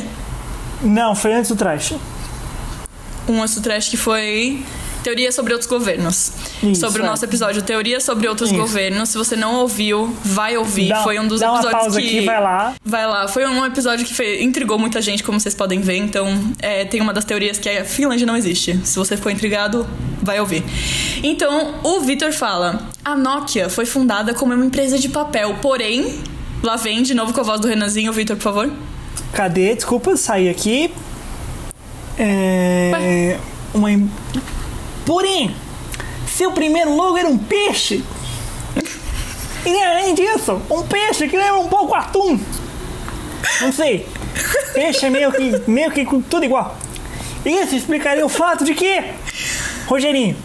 [0.83, 1.95] Não, foi antes do trash.
[3.27, 4.63] Um outro Trash que foi.
[5.05, 6.33] Teoria sobre outros governos.
[6.63, 7.09] Isso, sobre o é.
[7.09, 8.59] nosso episódio Teoria sobre outros Isso.
[8.59, 9.11] governos.
[9.11, 10.89] Se você não ouviu, vai ouvir.
[10.89, 12.07] Dá- foi um dos dá uma episódios pausa que.
[12.09, 12.75] aqui, vai lá.
[12.83, 13.29] Vai lá.
[13.29, 15.99] Foi um episódio que intrigou muita gente, como vocês podem ver.
[15.99, 16.27] Então,
[16.59, 18.81] é, tem uma das teorias que a Finlândia não existe.
[18.83, 19.87] Se você ficou intrigado,
[20.23, 20.65] vai ouvir.
[21.23, 26.19] Então, o Vitor fala: a Nokia foi fundada como uma empresa de papel, porém.
[26.63, 28.73] Lá vem de novo com a voz do Renanzinho, Vitor, por favor.
[29.35, 29.75] Cadê?
[29.75, 30.91] Desculpa, saí aqui.
[32.19, 33.39] É.
[33.75, 33.91] Uma.
[35.07, 35.55] Porém,
[36.27, 38.05] seu primeiro logo era um peixe.
[39.67, 42.39] E além disso, um peixe que lembra um pouco atum.
[43.61, 44.09] Não sei.
[44.73, 46.77] Peixe é meio que, meio que tudo igual.
[47.45, 49.03] Isso explicaria o fato de que,
[49.87, 50.37] Rogerinho,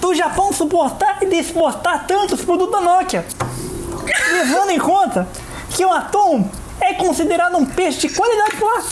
[0.00, 3.24] do Japão suportar e exportar tantos produtos da Nokia
[4.32, 5.28] levando em conta
[5.70, 6.48] que o atum
[6.80, 8.82] é considerado um peixe de qualidade lá.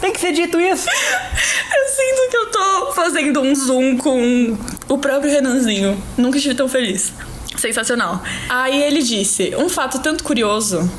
[0.00, 0.88] Tem que ser dito isso.
[0.88, 6.02] Eu sinto que eu tô fazendo um zoom com o próprio Renanzinho.
[6.16, 7.12] Nunca estive tão feliz.
[7.56, 8.22] Sensacional.
[8.48, 10.90] Aí ele disse: um fato tanto curioso.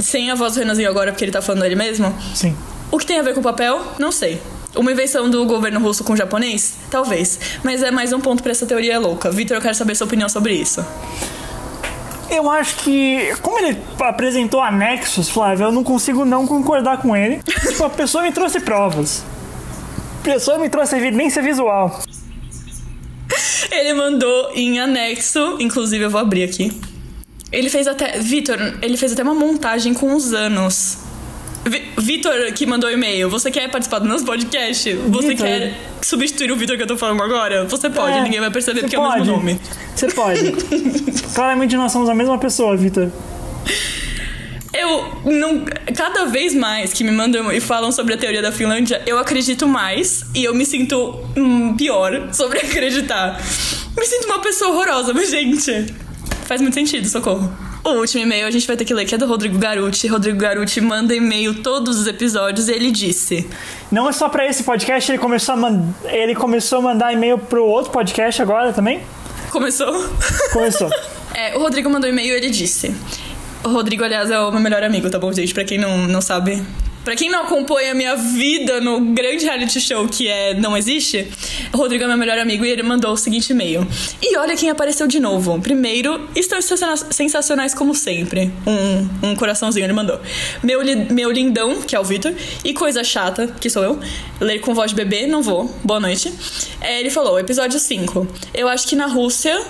[0.00, 2.14] Sem a voz do Renanzinho agora, porque ele tá falando ele mesmo.
[2.34, 2.56] Sim.
[2.90, 3.82] O que tem a ver com papel?
[3.98, 4.40] Não sei.
[4.74, 6.74] Uma invenção do governo russo com o japonês?
[6.90, 7.38] Talvez.
[7.62, 9.30] Mas é mais um ponto pra essa teoria louca.
[9.30, 10.84] Vitor, eu quero saber sua opinião sobre isso.
[12.32, 17.42] Eu acho que, como ele apresentou anexos, Flávio, eu não consigo não concordar com ele.
[17.44, 19.22] tipo, a pessoa me trouxe provas.
[20.20, 22.00] A pessoa me trouxe evidência visual.
[23.70, 26.72] Ele mandou em anexo, inclusive eu vou abrir aqui.
[27.50, 28.18] Ele fez até.
[28.18, 30.98] Vitor, ele fez até uma montagem com os anos.
[31.64, 34.92] Vi- Vitor, que mandou e-mail, você quer participar do nosso podcast?
[34.94, 35.46] Você Vitor.
[35.46, 37.64] quer substituir o Vitor que eu tô falando agora?
[37.66, 39.30] Você pode, É, ninguém vai perceber porque é o mesmo pode.
[39.30, 39.60] nome.
[39.94, 40.52] Você pode.
[41.34, 43.10] Claramente nós somos a mesma pessoa, Vitor.
[44.74, 45.64] Eu não.
[45.94, 49.68] Cada vez mais que me mandam e falam sobre a teoria da Finlândia, eu acredito
[49.68, 53.38] mais e eu me sinto hum, pior sobre acreditar.
[53.96, 55.86] Me sinto uma pessoa horrorosa, mas, gente.
[56.46, 57.52] Faz muito sentido, socorro.
[57.84, 60.06] O último e-mail a gente vai ter que ler, que é do Rodrigo Garuti.
[60.06, 63.48] Rodrigo Garuti manda e-mail todos os episódios e ele disse:
[63.90, 67.38] Não é só pra esse podcast, ele começou a, man- ele começou a mandar e-mail
[67.38, 69.00] pro outro podcast agora também?
[69.50, 69.92] Começou?
[70.52, 70.88] Começou.
[71.34, 72.94] É, o Rodrigo mandou e-mail e ele disse.
[73.64, 75.54] O Rodrigo, aliás, é o meu melhor amigo, tá bom, gente?
[75.54, 76.62] Pra quem não, não sabe.
[77.04, 81.28] Pra quem não acompanha a minha vida no grande reality show que é Não Existe,
[81.72, 83.84] o Rodrigo é meu melhor amigo e ele mandou o seguinte e-mail.
[84.22, 85.60] E olha quem apareceu de novo.
[85.60, 88.52] Primeiro, estão sensaciona- sensacionais como sempre.
[89.22, 90.20] Um, um coraçãozinho ele mandou.
[90.62, 92.32] Meu, li- meu lindão, que é o Vitor,
[92.64, 93.98] e coisa chata, que sou eu.
[94.40, 95.64] Ler com voz de bebê, não vou.
[95.82, 96.32] Boa noite.
[96.80, 98.28] É, ele falou, episódio 5.
[98.54, 99.60] Eu acho que na Rússia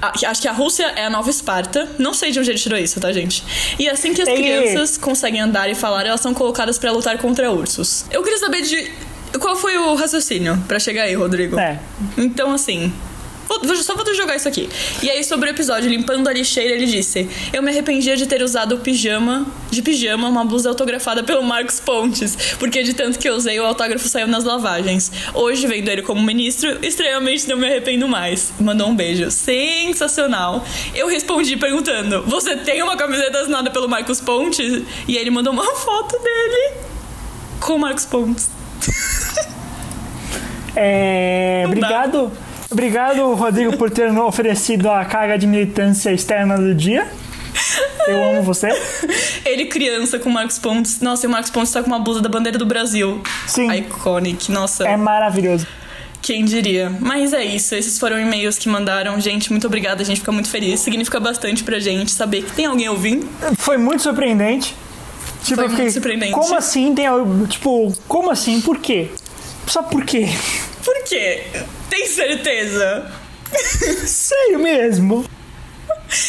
[0.00, 1.88] Acho que a Rússia é a nova Esparta.
[1.98, 3.44] Não sei de onde ele tirou isso, tá, gente?
[3.78, 7.50] E assim que as crianças conseguem andar e falar, elas são colocadas pra lutar contra
[7.50, 8.04] ursos.
[8.10, 8.90] Eu queria saber de.
[9.38, 11.58] Qual foi o raciocínio pra chegar aí, Rodrigo?
[11.58, 11.78] É.
[12.16, 12.92] Então, assim.
[13.50, 14.68] Vou, vou- só vou jogar isso aqui.
[15.02, 18.42] E aí, sobre o episódio Limpando a Lixeira, ele disse: Eu me arrependia de ter
[18.44, 23.28] usado o pijama, de pijama, uma blusa autografada pelo Marcos Pontes, porque de tanto que
[23.28, 25.10] eu usei, o autógrafo saiu nas lavagens.
[25.34, 28.52] Hoje, vendo ele como ministro, extremamente não me arrependo mais.
[28.60, 29.30] Mandou um beijo.
[29.32, 30.64] Sensacional.
[30.94, 34.84] Eu respondi perguntando: Você tem uma camiseta assinada pelo Marcos Pontes?
[35.08, 36.74] E aí ele mandou uma foto dele
[37.58, 38.48] com o Marcos Pontes.
[40.76, 42.30] É, obrigado,
[42.70, 47.06] obrigado, Rodrigo, por ter oferecido a carga de militância externa do dia.
[48.06, 48.68] Eu amo você.
[49.44, 51.00] Ele criança com o Marcos Pontes.
[51.00, 53.20] Nossa, e o Marcos Pontes tá com uma blusa da bandeira do Brasil.
[53.46, 53.70] Sim.
[53.72, 54.50] Iconic.
[54.52, 55.66] Nossa, É maravilhoso.
[56.22, 56.92] quem diria.
[57.00, 57.74] Mas é isso.
[57.74, 59.20] Esses foram e-mails que mandaram.
[59.20, 60.02] Gente, muito obrigada.
[60.02, 60.80] A gente fica muito feliz.
[60.80, 63.28] Significa bastante pra gente saber que tem alguém ouvindo.
[63.58, 64.74] Foi muito surpreendente.
[65.42, 66.32] Tipo, Foi muito surpreendente.
[66.32, 67.06] Como assim tem.
[67.48, 68.60] Tipo, como assim?
[68.60, 69.08] Por quê?
[69.66, 70.28] Só por quê?
[70.84, 71.42] Por quê?
[71.90, 73.10] Tem certeza?
[74.06, 75.24] Sério mesmo?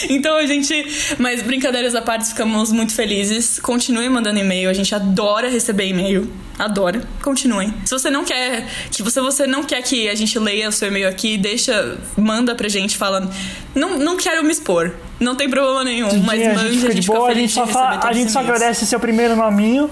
[0.10, 0.86] Então a gente.
[1.18, 3.60] Mas brincadeiras à parte, ficamos muito felizes.
[3.60, 4.70] Continuem mandando e-mail.
[4.70, 6.32] A gente adora receber e-mail.
[6.60, 7.02] Adora.
[7.24, 7.74] Continuem.
[7.86, 8.68] Se você não quer.
[8.92, 11.98] Que você, você não quer que a gente leia o seu e-mail aqui, deixa.
[12.16, 13.32] Manda pra gente falando.
[13.74, 14.94] Não, não quero me expor.
[15.20, 16.16] Não tem problema nenhum.
[16.24, 18.86] Mas a mande, gente fica de boa, a gente só, fala- a gente só agradece
[18.86, 19.90] seu primeiro nominho,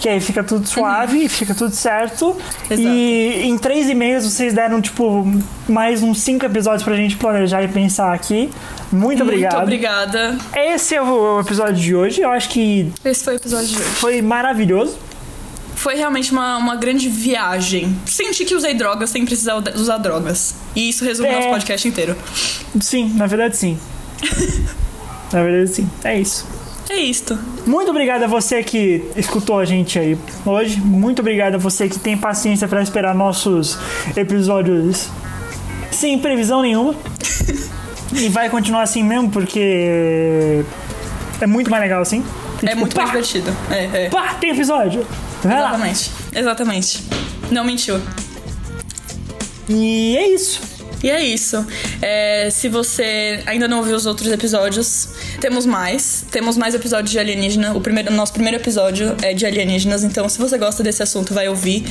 [0.00, 2.36] que aí fica tudo suave, fica tudo certo.
[2.70, 2.80] Exato.
[2.88, 5.24] E em três e-mails vocês deram, tipo,
[5.68, 8.50] mais uns cinco episódios pra gente planejar e pensar aqui.
[8.92, 9.52] Muito obrigado.
[9.54, 10.36] Muito obrigada.
[10.54, 12.20] Esse é o episódio de hoje.
[12.20, 13.84] Eu acho que Esse foi o episódio de hoje.
[13.84, 14.98] foi maravilhoso.
[15.76, 17.94] Foi realmente uma, uma grande viagem.
[18.06, 20.54] Senti que usei drogas sem precisar usar drogas.
[20.74, 21.36] E isso resume o É.
[21.36, 22.16] nosso podcast inteiro.
[22.80, 23.78] Sim, na verdade sim.
[25.32, 25.90] na verdade sim.
[26.04, 26.46] É isso.
[26.88, 27.38] É isto.
[27.66, 30.80] Muito obrigado a você que escutou a gente aí hoje.
[30.80, 33.78] Muito obrigado a você que tem paciência pra esperar nossos
[34.16, 35.08] episódios
[35.90, 36.94] sem previsão nenhuma.
[38.12, 40.64] e vai continuar assim mesmo, porque
[41.40, 42.24] é muito mais legal assim.
[42.62, 43.56] E, É tipo, muito pá, mais divertido.
[43.70, 44.08] É, é.
[44.10, 45.06] Pá, tem episódio.
[45.42, 45.68] Vai lá.
[45.68, 46.10] Exatamente.
[46.34, 47.04] Exatamente.
[47.50, 48.00] Não mentiu.
[49.68, 50.73] E é isso.
[51.04, 51.64] E é isso.
[52.00, 56.24] É, se você ainda não ouviu os outros episódios, temos mais.
[56.30, 57.74] Temos mais episódios de alienígena.
[57.74, 61.46] O primeiro, nosso primeiro episódio é de alienígenas, então se você gosta desse assunto, vai
[61.46, 61.84] ouvir.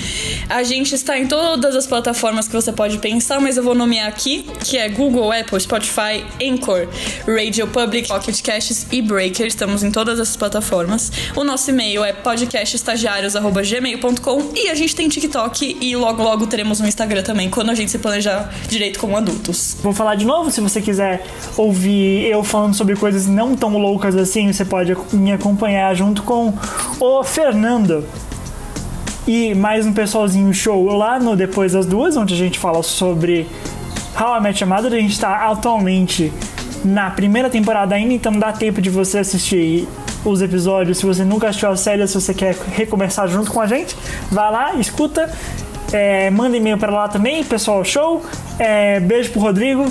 [0.50, 4.08] A gente está em todas as plataformas que você pode pensar, mas eu vou nomear
[4.08, 6.88] aqui, que é Google, Apple, Spotify, Anchor,
[7.28, 9.46] Radio Public, Pocket Casts e Breaker.
[9.46, 11.12] Estamos em todas essas plataformas.
[11.36, 16.88] O nosso e-mail é podcastestagiários.gmail.com e a gente tem TikTok e logo logo teremos um
[16.88, 19.76] Instagram também, quando a gente se planejar direito como adultos.
[19.84, 21.26] Vou falar de novo, se você quiser
[21.58, 26.54] ouvir eu falando sobre coisas não tão loucas assim, você pode me acompanhar junto com
[27.02, 28.06] o Fernando.
[29.28, 33.46] E mais um pessoalzinho show lá no Depois das Duas, onde a gente fala sobre
[34.18, 34.94] How I Met Your Mother.
[34.94, 36.32] A gente está atualmente
[36.86, 39.86] na primeira temporada ainda, então dá tempo de você assistir
[40.24, 41.00] os episódios.
[41.00, 43.98] Se você nunca assistiu a série, se você quer recomeçar junto com a gente,
[44.32, 45.30] vai lá, escuta.
[45.94, 48.26] É, manda e-mail para lá também, pessoal show.
[48.58, 49.86] É, beijo pro Rodrigo.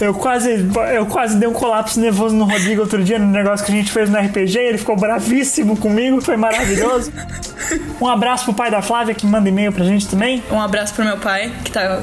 [0.00, 3.70] Eu quase, eu quase dei um colapso nervoso no Rodrigo outro dia no negócio que
[3.70, 4.58] a gente fez no RPG.
[4.58, 7.12] Ele ficou bravíssimo comigo, foi maravilhoso.
[8.00, 10.42] Um abraço pro pai da Flávia que manda e-mail pra gente também.
[10.50, 12.02] Um abraço pro meu pai, que tá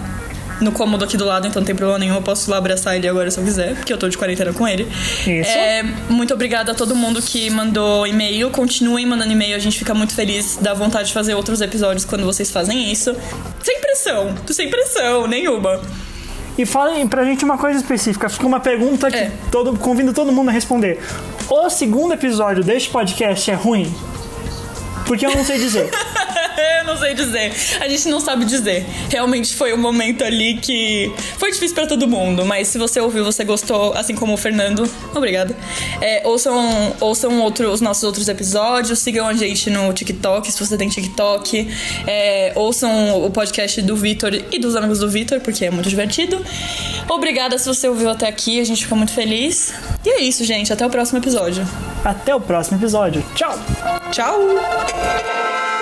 [0.61, 2.15] no cômodo aqui do lado, então não tem problema nenhum.
[2.15, 4.67] Eu posso lá abraçar ele agora se eu quiser, porque eu tô de quarentena com
[4.67, 4.83] ele.
[5.21, 5.49] Isso.
[5.49, 8.49] É, muito obrigada a todo mundo que mandou e-mail.
[8.51, 10.57] Continuem mandando e-mail, a gente fica muito feliz.
[10.61, 13.15] Dá vontade de fazer outros episódios quando vocês fazem isso.
[13.63, 15.79] Sem pressão, sem pressão nenhuma.
[16.57, 18.27] E falem pra gente uma coisa específica.
[18.27, 19.31] Fica uma pergunta que É.
[19.49, 20.99] todo, convido todo mundo a responder.
[21.49, 23.93] O segundo episódio deste podcast é ruim?
[25.05, 25.89] Porque eu não sei dizer.
[26.59, 27.53] Eu não sei dizer.
[27.79, 28.85] A gente não sabe dizer.
[29.09, 33.23] Realmente foi um momento ali que foi difícil pra todo mundo, mas se você ouviu,
[33.23, 35.55] você gostou, assim como o Fernando, obrigada.
[36.01, 40.77] É, ouçam ouçam outro, os nossos outros episódios, sigam a gente no TikTok, se você
[40.77, 41.67] tem TikTok.
[42.07, 46.43] É, ouçam o podcast do Vitor e dos amigos do Vitor, porque é muito divertido.
[47.09, 49.73] Obrigada se você ouviu até aqui, a gente fica muito feliz.
[50.05, 50.71] E é isso, gente.
[50.71, 51.67] Até o próximo episódio.
[52.03, 53.23] Até o próximo episódio.
[53.35, 53.57] Tchau!
[54.11, 55.78] Tchau!